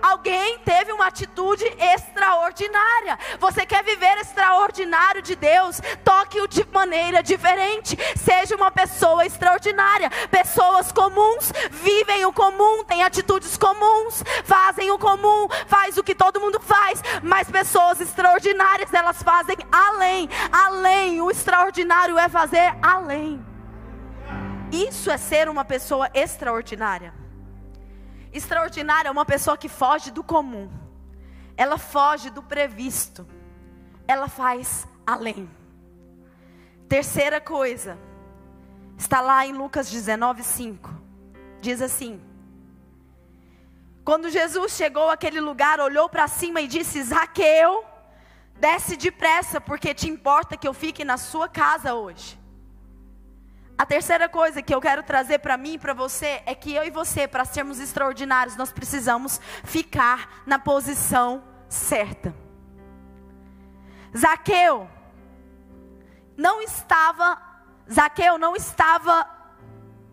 [0.01, 3.17] Alguém teve uma atitude extraordinária.
[3.39, 5.81] Você quer viver extraordinário de Deus?
[6.03, 7.97] Toque-o de maneira diferente.
[8.15, 10.09] Seja uma pessoa extraordinária.
[10.29, 16.39] Pessoas comuns vivem o comum, têm atitudes comuns, fazem o comum, faz o que todo
[16.39, 17.01] mundo faz.
[17.23, 20.29] Mas pessoas extraordinárias, elas fazem além.
[20.51, 23.43] Além, o extraordinário é fazer além.
[24.71, 27.18] Isso é ser uma pessoa extraordinária.
[28.31, 30.69] Extraordinária é uma pessoa que foge do comum.
[31.57, 33.27] Ela foge do previsto.
[34.07, 35.49] Ela faz além.
[36.87, 37.97] Terceira coisa,
[38.97, 40.89] está lá em Lucas 19, 5.
[41.61, 42.21] Diz assim:
[44.03, 47.83] Quando Jesus chegou àquele lugar, olhou para cima e disse: Zaqueu,
[48.55, 52.38] desce depressa, porque te importa que eu fique na sua casa hoje.
[53.79, 56.83] A terceira coisa que eu quero trazer para mim e para você é que eu
[56.83, 62.35] e você, para sermos extraordinários, nós precisamos ficar na posição certa.
[64.13, 64.85] Zaqueu
[66.35, 67.41] não estava,
[67.89, 69.25] Zaqueu não estava,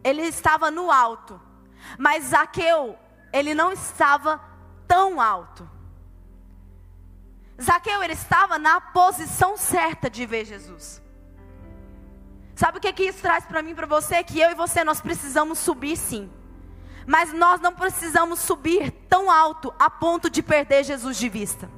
[0.05, 1.40] ele estava no alto,
[1.98, 2.96] mas Zaqueu,
[3.33, 4.40] ele não estava
[4.87, 5.68] tão alto.
[7.61, 11.05] Zaqueu, ele estava na posição certa de ver Jesus.
[12.56, 14.24] Sabe o que, que isso traz para mim, para você?
[14.24, 16.30] Que eu e você nós precisamos subir sim.
[17.06, 21.70] Mas nós não precisamos subir tão alto a ponto de perder Jesus de vista.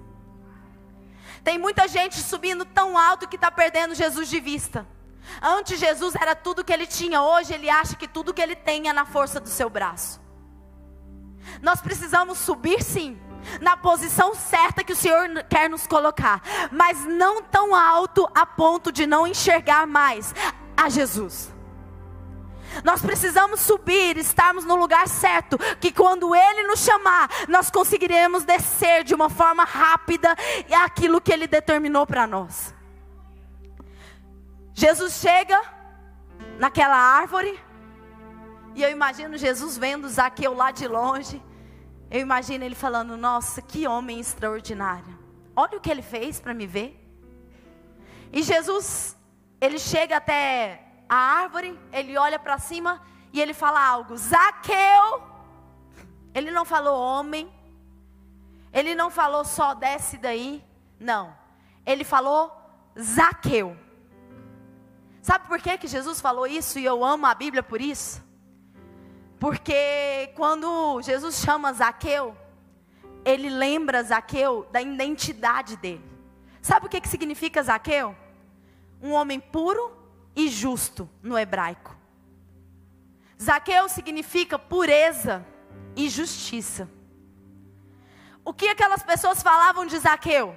[1.43, 4.87] Tem muita gente subindo tão alto que está perdendo Jesus de vista.
[5.43, 8.89] Antes Jesus era tudo que ele tinha, hoje ele acha que tudo que ele tem
[8.89, 10.21] é na força do seu braço.
[11.61, 13.19] Nós precisamos subir sim,
[13.61, 18.93] na posição certa que o Senhor quer nos colocar, mas não tão alto a ponto
[18.93, 20.33] de não enxergar mais
[20.79, 21.53] a Jesus.
[22.85, 29.03] Nós precisamos subir, estarmos no lugar certo, que quando Ele nos chamar, nós conseguiremos descer
[29.03, 30.37] de uma forma rápida
[30.85, 32.73] aquilo que Ele determinou para nós.
[34.73, 35.61] Jesus chega
[36.59, 37.59] naquela árvore,
[38.77, 41.43] e eu imagino Jesus vendo Zaqueu lá de longe.
[42.09, 45.19] Eu imagino ele falando: Nossa, que homem extraordinário.
[45.57, 46.97] Olha o que ele fez para me ver.
[48.33, 49.18] E Jesus
[49.61, 55.23] ele chega até a árvore, ele olha para cima e ele fala algo: Zaqueu.
[56.35, 57.53] Ele não falou homem.
[58.73, 60.65] Ele não falou só desce daí.
[61.01, 61.35] Não.
[61.85, 62.53] Ele falou
[63.01, 63.77] Zaqueu.
[65.23, 68.23] Sabe por que, que Jesus falou isso e eu amo a Bíblia por isso?
[69.39, 72.37] Porque quando Jesus chama Zaqueu,
[73.25, 76.05] ele lembra Zaqueu da identidade dele.
[76.63, 78.17] Sabe o que, que significa Zaqueu?
[79.03, 79.97] Um homem puro
[80.35, 81.97] e justo no hebraico.
[83.41, 85.45] Zaqueu significa pureza
[85.95, 86.89] e justiça.
[88.45, 90.57] O que aquelas pessoas falavam de Zaqueu?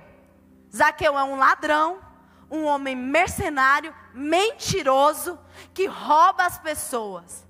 [0.73, 1.99] Zaqueu é um ladrão,
[2.49, 5.37] um homem mercenário, mentiroso,
[5.73, 7.45] que rouba as pessoas.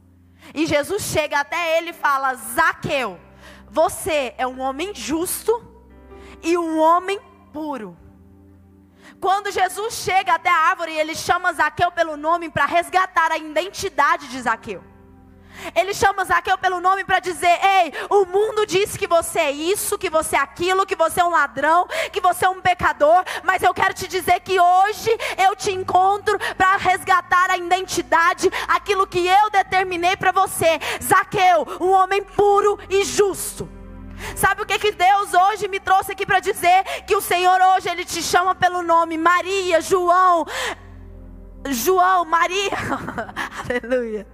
[0.54, 3.20] E Jesus chega até ele e fala: Zaqueu,
[3.70, 5.64] você é um homem justo
[6.42, 7.20] e um homem
[7.54, 7.98] puro.
[9.22, 14.28] Quando Jesus chega até a árvore, ele chama Zaqueu pelo nome para resgatar a identidade
[14.28, 14.84] de Zaqueu.
[15.76, 19.96] Ele chama Zaqueu pelo nome para dizer: Ei, o mundo diz que você é isso,
[19.96, 23.62] que você é aquilo, que você é um ladrão, que você é um pecador, mas
[23.62, 29.28] eu quero te dizer que hoje eu te encontro para resgatar a identidade, aquilo que
[29.28, 30.80] eu determinei para você.
[31.04, 33.81] Zaqueu, um homem puro e justo.
[34.36, 36.84] Sabe o que, que Deus hoje me trouxe aqui para dizer?
[37.06, 40.46] Que o Senhor hoje Ele te chama pelo nome Maria, João,
[41.70, 42.72] João, Maria,
[43.70, 44.28] aleluia.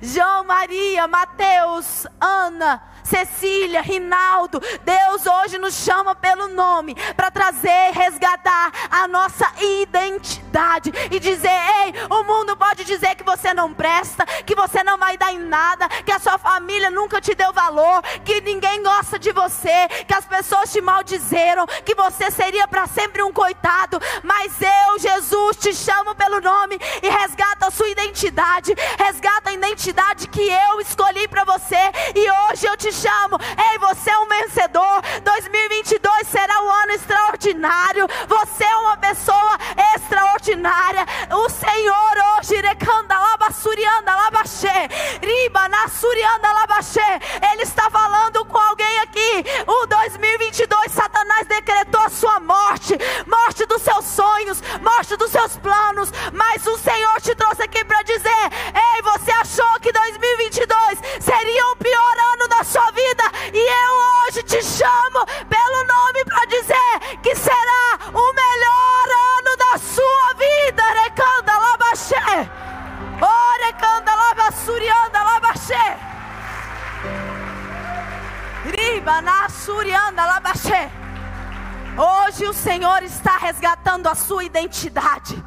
[0.00, 2.82] João, Maria, Mateus, Ana,
[3.12, 4.58] Cecília, Rinaldo.
[4.82, 11.92] Deus hoje nos chama pelo nome para trazer, resgatar a nossa identidade e dizer: ei,
[12.08, 15.90] o mundo pode dizer que você não presta, que você não vai dar em nada,
[15.90, 20.24] que a sua família nunca te deu valor, que ninguém gosta de você, que as
[20.24, 24.00] pessoas te maldizeram, que você seria para sempre um coitado.
[24.22, 30.28] Mas eu, Jesus, te chamo pelo nome e resgata a sua identidade, resgata a identidade
[30.28, 31.76] que eu escolhi para você
[32.14, 33.01] e hoje eu te chamo.
[33.04, 35.02] Ei, você é um vencedor.
[35.24, 38.06] 2022 será um ano extraordinário.
[38.28, 39.58] Você é uma pessoa
[39.96, 41.04] extraordinária.
[41.32, 44.88] O Senhor hoje, recanda labassurianda labaxê,
[45.20, 47.00] riba nasurianda labaxê.
[47.52, 49.44] Ele está falando com alguém aqui.
[49.66, 52.96] O 2022 Satanás decretou a sua morte,
[53.26, 58.02] morte dos seus sonhos, morte dos seus planos, mas o Senhor te trouxe aqui para
[58.02, 61.76] dizer: Ei, você achou que 2022 seria o
[64.52, 70.82] te chamo pelo nome para dizer que será o melhor ano da sua vida.
[71.04, 72.50] Recanda labaxé,
[73.22, 75.96] orecanda labassurianda labaxé,
[78.66, 80.90] riba na surianda labaxé.
[81.96, 85.41] Hoje o Senhor está resgatando a sua identidade.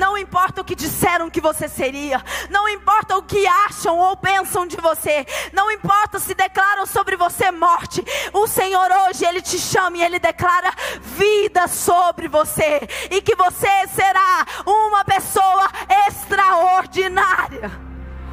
[0.00, 4.66] Não importa o que disseram que você seria, não importa o que acham ou pensam
[4.66, 8.02] de você, não importa se declaram sobre você morte.
[8.32, 10.72] O Senhor hoje ele te chama e ele declara
[11.02, 12.80] vida sobre você
[13.10, 15.68] e que você será uma pessoa
[16.08, 17.70] extraordinária.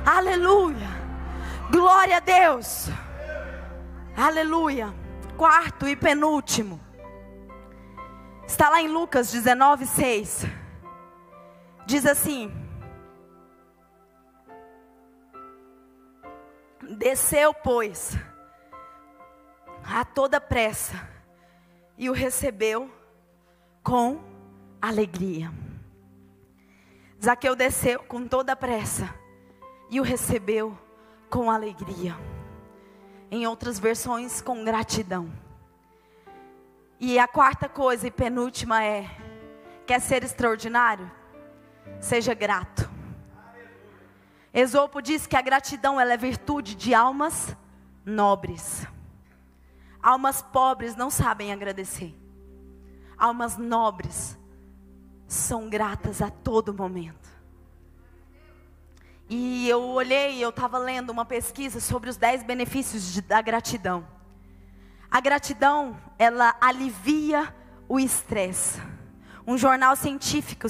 [0.06, 0.88] Aleluia.
[1.70, 2.88] Glória a Deus.
[4.16, 4.96] Aleluia.
[5.36, 6.80] Quarto e penúltimo.
[8.48, 10.67] Está lá em Lucas 19, 6.
[11.88, 12.52] Diz assim:
[16.98, 18.18] Desceu, pois,
[19.86, 21.10] a toda pressa,
[21.98, 22.92] e o recebeu
[23.82, 24.22] com
[24.82, 25.50] alegria.
[27.24, 29.16] Zaqueu desceu com toda pressa
[29.90, 30.78] e o recebeu
[31.30, 32.18] com alegria.
[33.32, 35.32] Em outras versões, com gratidão.
[37.00, 39.10] E a quarta coisa e penúltima é:
[39.86, 41.10] quer ser extraordinário?
[42.00, 42.90] Seja grato.
[44.54, 47.56] Esopo diz que a gratidão é virtude de almas
[48.06, 48.88] nobres.
[50.02, 52.16] Almas pobres não sabem agradecer.
[53.18, 54.38] Almas nobres
[55.28, 57.28] são gratas a todo momento.
[59.30, 64.08] E eu olhei, eu estava lendo uma pesquisa sobre os 10 benefícios de, da gratidão.
[65.12, 67.54] A gratidão, ela alivia
[67.90, 68.82] o estresse.
[69.46, 70.70] Um jornal científico,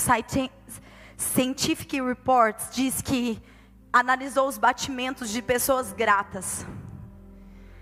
[1.18, 3.42] Scientific Reports diz que
[3.92, 6.66] analisou os batimentos de pessoas gratas.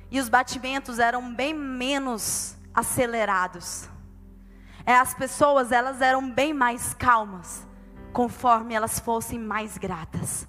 [0.10, 3.90] E os batimentos eram bem menos acelerados.
[4.86, 7.68] É, as pessoas, elas eram bem mais calmas,
[8.14, 10.48] conforme elas fossem mais gratas.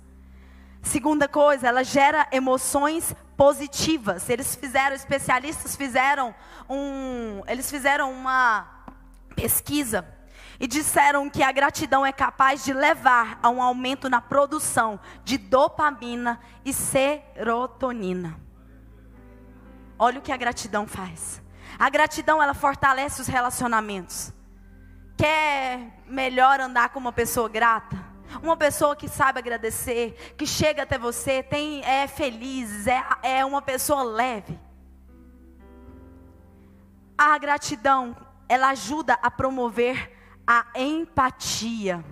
[0.80, 4.30] Segunda coisa, ela gera emoções positivas.
[4.30, 6.32] Eles fizeram, especialistas fizeram
[6.70, 8.84] um, eles fizeram uma
[9.34, 10.06] pesquisa
[10.58, 15.36] e disseram que a gratidão é capaz de levar a um aumento na produção de
[15.36, 18.40] dopamina e serotonina.
[19.98, 21.42] Olha o que a gratidão faz.
[21.78, 24.32] A gratidão ela fortalece os relacionamentos.
[25.16, 27.96] Quer melhor andar com uma pessoa grata?
[28.42, 33.62] Uma pessoa que sabe agradecer, que chega até você, tem, é feliz, é, é uma
[33.62, 34.58] pessoa leve.
[37.16, 38.14] A gratidão,
[38.48, 40.12] ela ajuda a promover
[40.46, 42.04] a empatia.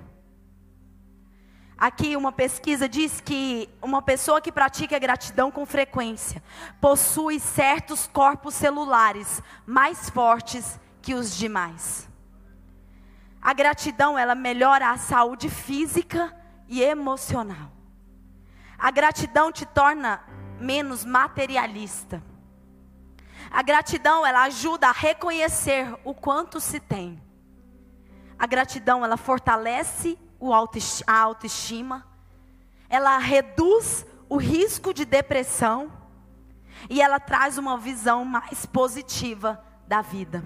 [1.76, 6.42] Aqui uma pesquisa diz que uma pessoa que pratica gratidão com frequência
[6.80, 12.08] possui certos corpos celulares mais fortes que os demais.
[13.40, 16.34] A gratidão ela melhora a saúde física
[16.68, 17.70] e emocional.
[18.78, 20.22] A gratidão te torna
[20.58, 22.22] menos materialista.
[23.50, 27.23] A gratidão ela ajuda a reconhecer o quanto se tem.
[28.44, 30.18] A gratidão ela fortalece
[31.06, 32.06] a autoestima,
[32.90, 35.90] ela reduz o risco de depressão
[36.90, 40.44] e ela traz uma visão mais positiva da vida.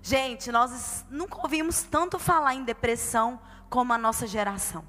[0.00, 4.84] Gente, nós nunca ouvimos tanto falar em depressão como a nossa geração.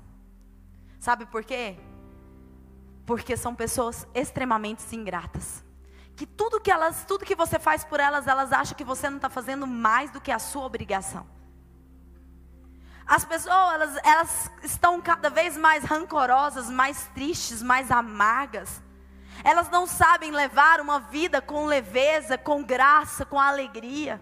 [0.99, 1.79] Sabe por quê?
[3.07, 5.63] Porque são pessoas extremamente ingratas.
[6.24, 9.17] Que tudo que elas, tudo que você faz por elas, elas acham que você não
[9.17, 11.28] está fazendo mais do que a sua obrigação.
[13.05, 18.82] As pessoas, elas, elas estão cada vez mais rancorosas, mais tristes, mais amargas.
[19.43, 24.21] Elas não sabem levar uma vida com leveza, com graça, com alegria.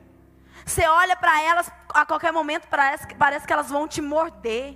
[0.66, 4.76] Você olha para elas, a qualquer momento parece, parece que elas vão te morder.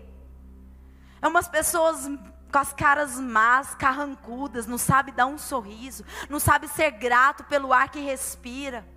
[1.20, 2.08] É umas pessoas
[2.56, 7.74] com as caras más, carrancudas, não sabe dar um sorriso, não sabe ser grato pelo
[7.74, 8.88] ar que respira.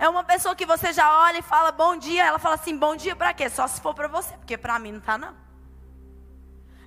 [0.00, 2.96] É uma pessoa que você já olha e fala bom dia, ela fala assim, bom
[2.96, 3.48] dia para quê?
[3.48, 5.32] Só se for para você, porque para mim não tá não.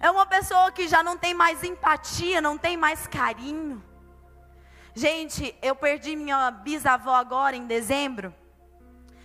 [0.02, 3.82] É uma pessoa que já não tem mais empatia, não tem mais carinho.
[4.94, 8.36] Gente, eu perdi minha bisavó agora em dezembro.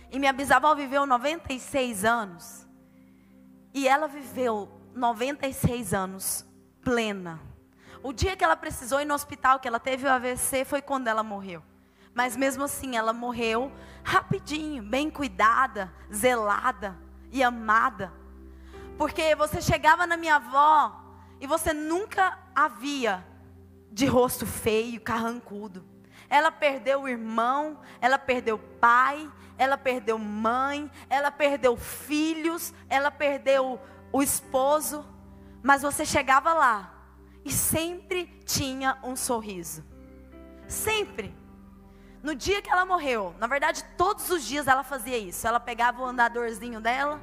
[0.09, 2.65] E minha bisavó viveu 96 anos.
[3.73, 6.49] E ela viveu 96 anos
[6.83, 7.39] plena.
[8.03, 11.07] O dia que ela precisou ir no hospital, que ela teve o AVC, foi quando
[11.07, 11.63] ela morreu.
[12.13, 13.71] Mas mesmo assim, ela morreu
[14.03, 16.97] rapidinho, bem cuidada, zelada
[17.31, 18.11] e amada.
[18.97, 21.01] Porque você chegava na minha avó
[21.39, 23.25] e você nunca a via
[23.91, 25.83] de rosto feio, carrancudo.
[26.29, 33.79] Ela perdeu o irmão, ela perdeu pai, ela perdeu mãe, ela perdeu filhos, ela perdeu
[34.11, 35.05] o esposo.
[35.61, 36.93] Mas você chegava lá
[37.45, 39.83] e sempre tinha um sorriso.
[40.67, 41.35] Sempre.
[42.23, 45.47] No dia que ela morreu, na verdade, todos os dias ela fazia isso.
[45.47, 47.19] Ela pegava o andadorzinho dela,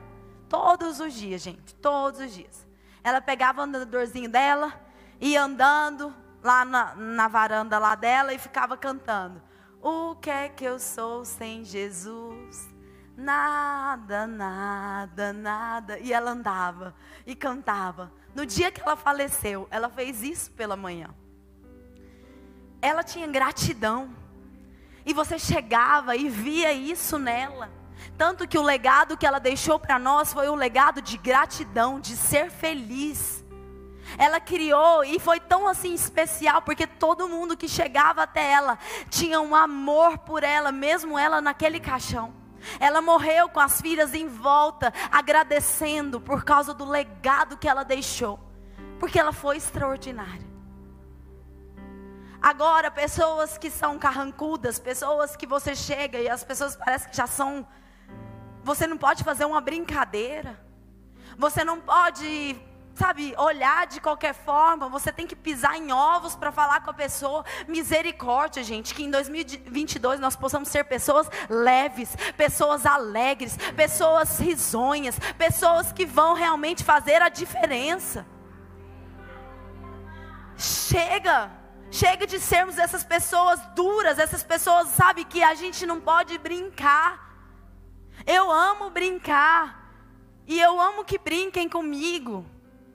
[0.49, 2.67] todos os dias, gente, todos os dias.
[3.05, 4.73] Ela pegava o andadorzinho dela,
[5.21, 9.41] ia andando lá na, na varanda lá dela e ficava cantando.
[9.81, 12.69] O que é que eu sou sem Jesus?
[13.17, 15.99] Nada, nada, nada.
[15.99, 16.95] E ela andava
[17.27, 18.13] e cantava.
[18.39, 21.13] No dia que ela faleceu, ela fez isso pela manhã.
[22.81, 24.15] Ela tinha gratidão.
[25.05, 27.69] E você chegava e via isso nela.
[28.17, 32.17] Tanto que o legado que ela deixou para nós foi um legado de gratidão, de
[32.17, 33.45] ser feliz.
[34.17, 38.79] Ela criou e foi tão assim especial porque todo mundo que chegava até ela
[39.11, 42.33] tinha um amor por ela, mesmo ela naquele caixão.
[42.81, 48.39] Ela morreu com as filhas em volta, agradecendo por causa do legado que ela deixou,
[48.99, 50.49] porque ela foi extraordinária.
[52.41, 57.27] Agora, pessoas que são carrancudas, pessoas que você chega e as pessoas parecem que já
[57.27, 57.67] são.
[58.63, 60.59] Você não pode fazer uma brincadeira.
[61.37, 62.61] Você não pode,
[62.99, 64.89] sabe, olhar de qualquer forma.
[64.89, 67.45] Você tem que pisar em ovos para falar com a pessoa.
[67.69, 68.95] Misericórdia, gente.
[68.95, 76.35] Que em 2022 nós possamos ser pessoas leves, pessoas alegres, pessoas risonhas, pessoas que vão
[76.35, 78.27] realmente fazer a diferença.
[80.57, 81.53] Chega.
[81.91, 87.27] Chega de sermos essas pessoas duras, essas pessoas, sabe, que a gente não pode brincar.
[88.27, 89.79] Eu amo brincar.
[90.47, 92.45] E eu amo que brinquem comigo.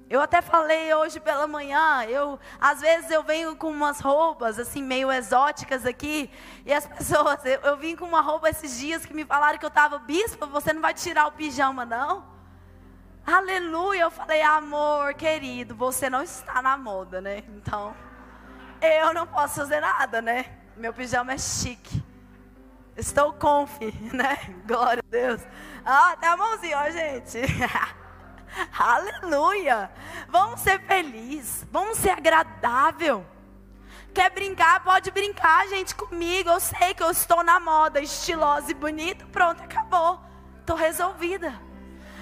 [0.09, 4.83] Eu até falei hoje pela manhã, eu às vezes eu venho com umas roupas assim
[4.83, 6.29] meio exóticas aqui,
[6.65, 9.65] e as pessoas, eu, eu vim com uma roupa esses dias que me falaram que
[9.65, 12.31] eu estava bispo, você não vai tirar o pijama não?
[13.25, 17.41] Aleluia, eu falei, amor, querido, você não está na moda, né?
[17.47, 17.95] Então,
[18.81, 20.45] eu não posso fazer nada, né?
[20.75, 22.03] Meu pijama é chique.
[22.97, 23.79] Estou conf,
[24.13, 24.37] né?
[24.67, 25.41] Glória a Deus.
[25.85, 27.39] Ah, até a mãozinha, ó, gente.
[28.77, 29.91] Aleluia.
[30.27, 31.65] Vamos ser felizes.
[31.71, 33.25] Vamos ser agradável.
[34.13, 34.83] Quer brincar?
[34.83, 36.49] Pode brincar, gente, comigo.
[36.49, 39.25] Eu sei que eu estou na moda, estilosa e bonita.
[39.31, 40.19] Pronto, acabou.
[40.59, 41.59] Estou resolvida.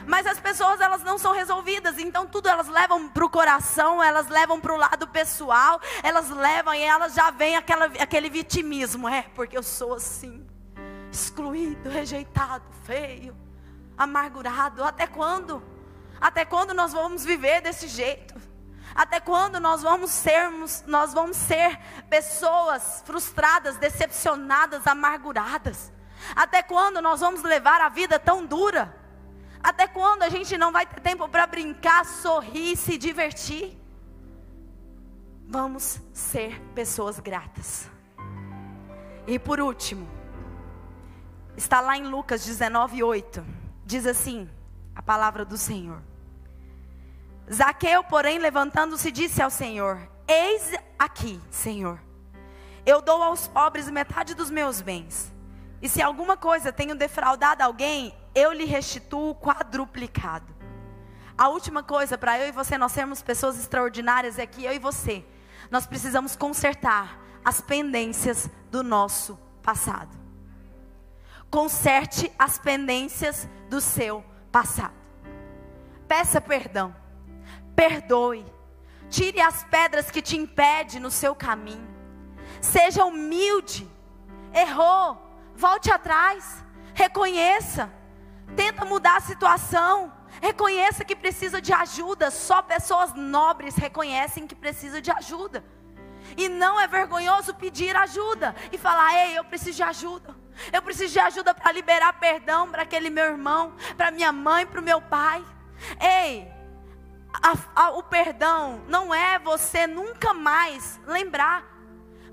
[0.07, 4.27] Mas as pessoas elas não são resolvidas, então tudo elas levam para o coração, elas
[4.29, 9.55] levam para o lado pessoal, elas levam e elas já vem aquele vitimismo, é porque
[9.55, 10.43] eu sou assim,
[11.11, 13.37] excluído, rejeitado, feio,
[13.95, 15.61] amargurado, até quando?
[16.21, 18.39] Até quando nós vamos viver desse jeito?
[18.93, 25.91] Até quando nós vamos sermos, nós vamos ser pessoas frustradas, decepcionadas, amarguradas?
[26.35, 28.95] Até quando nós vamos levar a vida tão dura?
[29.63, 33.75] Até quando a gente não vai ter tempo para brincar, sorrir, se divertir?
[35.47, 37.89] Vamos ser pessoas gratas.
[39.25, 40.07] E por último,
[41.57, 43.43] está lá em Lucas 19:8.
[43.85, 44.49] Diz assim:
[44.95, 46.01] a palavra do Senhor.
[47.51, 51.99] Zaqueu, porém, levantando-se, disse ao Senhor: Eis aqui, Senhor,
[52.85, 55.31] eu dou aos pobres metade dos meus bens.
[55.81, 60.53] E se alguma coisa tenho defraudado alguém, eu lhe restituo quadruplicado.
[61.37, 64.79] A última coisa para eu e você nós sermos pessoas extraordinárias é que eu e
[64.79, 65.25] você
[65.71, 70.15] nós precisamos consertar as pendências do nosso passado.
[71.49, 74.93] Conserte as pendências do seu passado.
[76.07, 76.93] Peça perdão
[77.81, 78.45] perdoe.
[79.09, 81.89] Tire as pedras que te impedem no seu caminho.
[82.61, 83.89] Seja humilde.
[84.53, 85.17] Errou.
[85.55, 86.63] Volte atrás.
[86.93, 87.91] Reconheça.
[88.55, 90.13] Tenta mudar a situação.
[90.39, 92.29] Reconheça que precisa de ajuda.
[92.29, 95.63] Só pessoas nobres reconhecem que precisa de ajuda.
[96.37, 100.35] E não é vergonhoso pedir ajuda e falar: "Ei, eu preciso de ajuda.
[100.71, 104.79] Eu preciso de ajuda para liberar perdão para aquele meu irmão, para minha mãe, para
[104.79, 105.43] o meu pai.
[105.99, 106.60] Ei,
[107.33, 111.65] a, a, o perdão não é você nunca mais lembrar,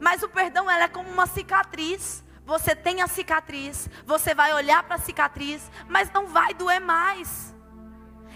[0.01, 2.25] mas o perdão ela é como uma cicatriz.
[2.45, 7.55] Você tem a cicatriz, você vai olhar para a cicatriz, mas não vai doer mais.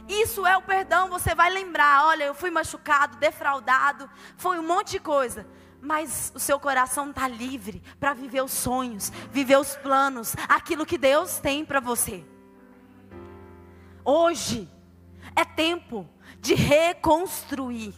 [0.06, 4.92] Isso é o perdão, você vai lembrar, olha, eu fui machucado, defraudado, foi um monte
[4.92, 5.46] de coisa,
[5.80, 10.98] mas o seu coração está livre para viver os sonhos, viver os planos, aquilo que
[10.98, 12.24] Deus tem para você.
[14.04, 14.68] Hoje
[15.34, 16.08] é tempo
[16.42, 17.94] de reconstruir.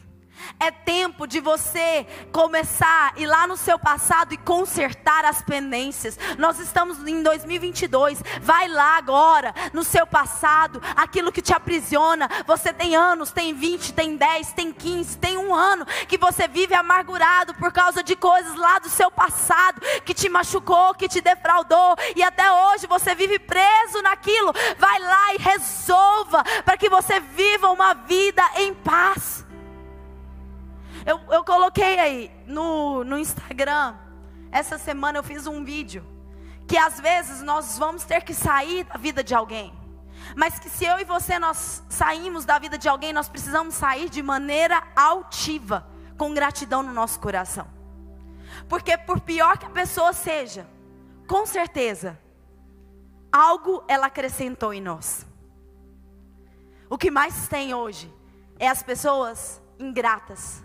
[0.59, 6.19] É tempo de você começar ir lá no seu passado e consertar as pendências.
[6.39, 8.23] Nós estamos em 2022.
[8.41, 12.29] Vai lá agora no seu passado, aquilo que te aprisiona.
[12.47, 16.75] Você tem anos, tem 20, tem 10, tem 15, tem um ano que você vive
[16.75, 21.97] amargurado por causa de coisas lá do seu passado que te machucou, que te defraudou
[22.15, 24.53] e até hoje você vive preso naquilo.
[24.79, 29.44] Vai lá e resolva para que você viva uma vida em paz.
[31.07, 33.95] Eu, eu coloquei aí no, no Instagram,
[34.51, 36.05] essa semana eu fiz um vídeo.
[36.67, 39.73] Que às vezes nós vamos ter que sair da vida de alguém.
[40.35, 44.09] Mas que se eu e você nós saímos da vida de alguém, nós precisamos sair
[44.09, 45.87] de maneira altiva,
[46.17, 47.67] com gratidão no nosso coração.
[48.69, 50.67] Porque por pior que a pessoa seja,
[51.27, 52.19] com certeza,
[53.31, 55.27] algo ela acrescentou em nós.
[56.89, 58.13] O que mais tem hoje
[58.59, 60.63] é as pessoas ingratas,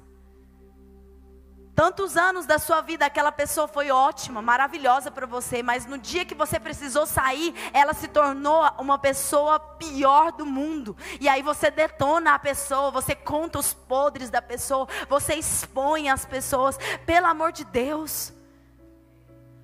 [1.79, 6.25] Tantos anos da sua vida, aquela pessoa foi ótima, maravilhosa para você, mas no dia
[6.25, 10.97] que você precisou sair, ela se tornou uma pessoa pior do mundo.
[11.21, 16.25] E aí você detona a pessoa, você conta os podres da pessoa, você expõe as
[16.25, 16.77] pessoas.
[17.05, 18.33] Pelo amor de Deus.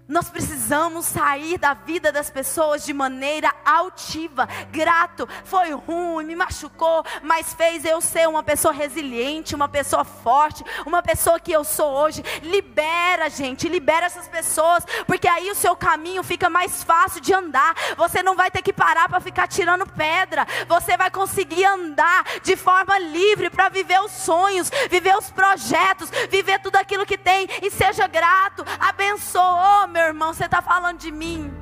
[0.07, 5.27] Nós precisamos sair da vida das pessoas de maneira altiva, grato.
[5.43, 11.01] Foi ruim, me machucou, mas fez eu ser uma pessoa resiliente, uma pessoa forte, uma
[11.01, 12.23] pessoa que eu sou hoje.
[12.43, 17.75] Libera, gente, libera essas pessoas, porque aí o seu caminho fica mais fácil de andar.
[17.97, 20.45] Você não vai ter que parar para ficar tirando pedra.
[20.67, 26.59] Você vai conseguir andar de forma livre para viver os sonhos, viver os projetos, viver
[26.59, 28.63] tudo aquilo que tem e seja grato.
[28.79, 31.53] Abençoou meu irmão, você está falando de mim.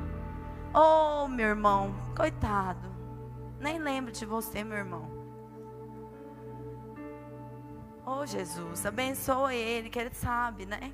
[0.74, 2.92] Oh, meu irmão, coitado.
[3.60, 5.08] Nem lembro de você, meu irmão.
[8.04, 10.92] Oh, Jesus, abençoa ele, que ele sabe, né?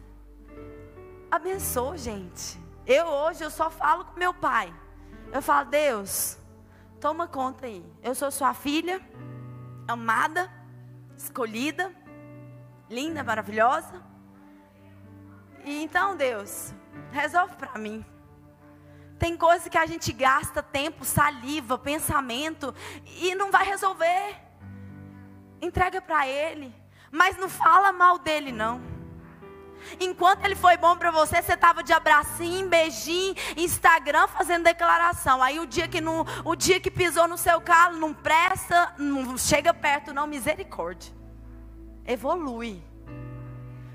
[1.30, 2.60] Abençoa, gente.
[2.86, 4.70] Eu hoje eu só falo com meu pai.
[5.32, 6.36] Eu falo, Deus,
[7.00, 7.82] toma conta aí.
[8.02, 9.00] Eu sou sua filha,
[9.88, 10.52] amada,
[11.16, 11.90] escolhida,
[12.90, 14.02] linda, maravilhosa.
[15.64, 16.74] E então, Deus,
[17.12, 18.04] resolve para mim.
[19.18, 22.74] Tem coisas que a gente gasta tempo, saliva, pensamento
[23.04, 24.36] e não vai resolver.
[25.60, 26.74] Entrega para ele,
[27.10, 28.80] mas não fala mal dele não.
[29.98, 35.42] Enquanto ele foi bom para você, você estava de abracinho, beijinho, Instagram fazendo declaração.
[35.42, 39.36] Aí o dia que não, o dia que pisou no seu calo, não presta, não
[39.36, 41.12] chega perto não, misericórdia.
[42.06, 42.82] Evolui.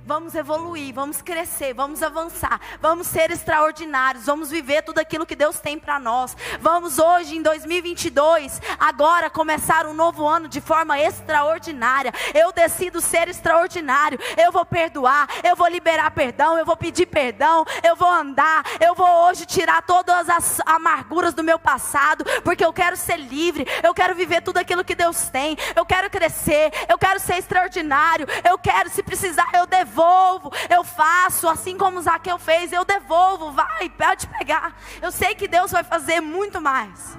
[0.06, 5.60] Vamos evoluir, vamos crescer, vamos avançar, vamos ser extraordinários, vamos viver tudo aquilo que Deus
[5.60, 6.38] tem para nós.
[6.62, 12.14] Vamos hoje, em 2022, agora começar um novo ano de forma extraordinária.
[12.34, 14.20] Eu decido ser extraordinário.
[14.38, 18.94] Eu vou perdoar, eu vou liberar perdão, eu vou pedir perdão, eu vou andar, eu
[18.94, 23.94] vou hoje tirar todas as amarguras do meu passado, porque eu quero ser livre, eu
[23.94, 28.58] quero viver tudo aquilo que Deus tem, eu quero crescer, eu quero ser extraordinário, eu
[28.58, 29.66] quero, se precisar, eu
[29.96, 34.78] devolvo, eu faço, assim como Zaqueu fez, eu devolvo, vai, pode pegar.
[35.02, 37.18] Eu sei que Deus vai fazer muito mais.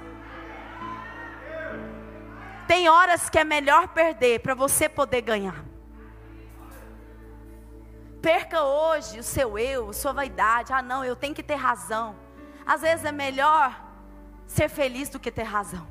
[2.67, 5.65] Tem horas que é melhor perder para você poder ganhar.
[8.21, 10.73] Perca hoje o seu eu, sua vaidade.
[10.73, 12.15] Ah, não, eu tenho que ter razão.
[12.65, 13.81] Às vezes é melhor
[14.45, 15.87] ser feliz do que ter razão.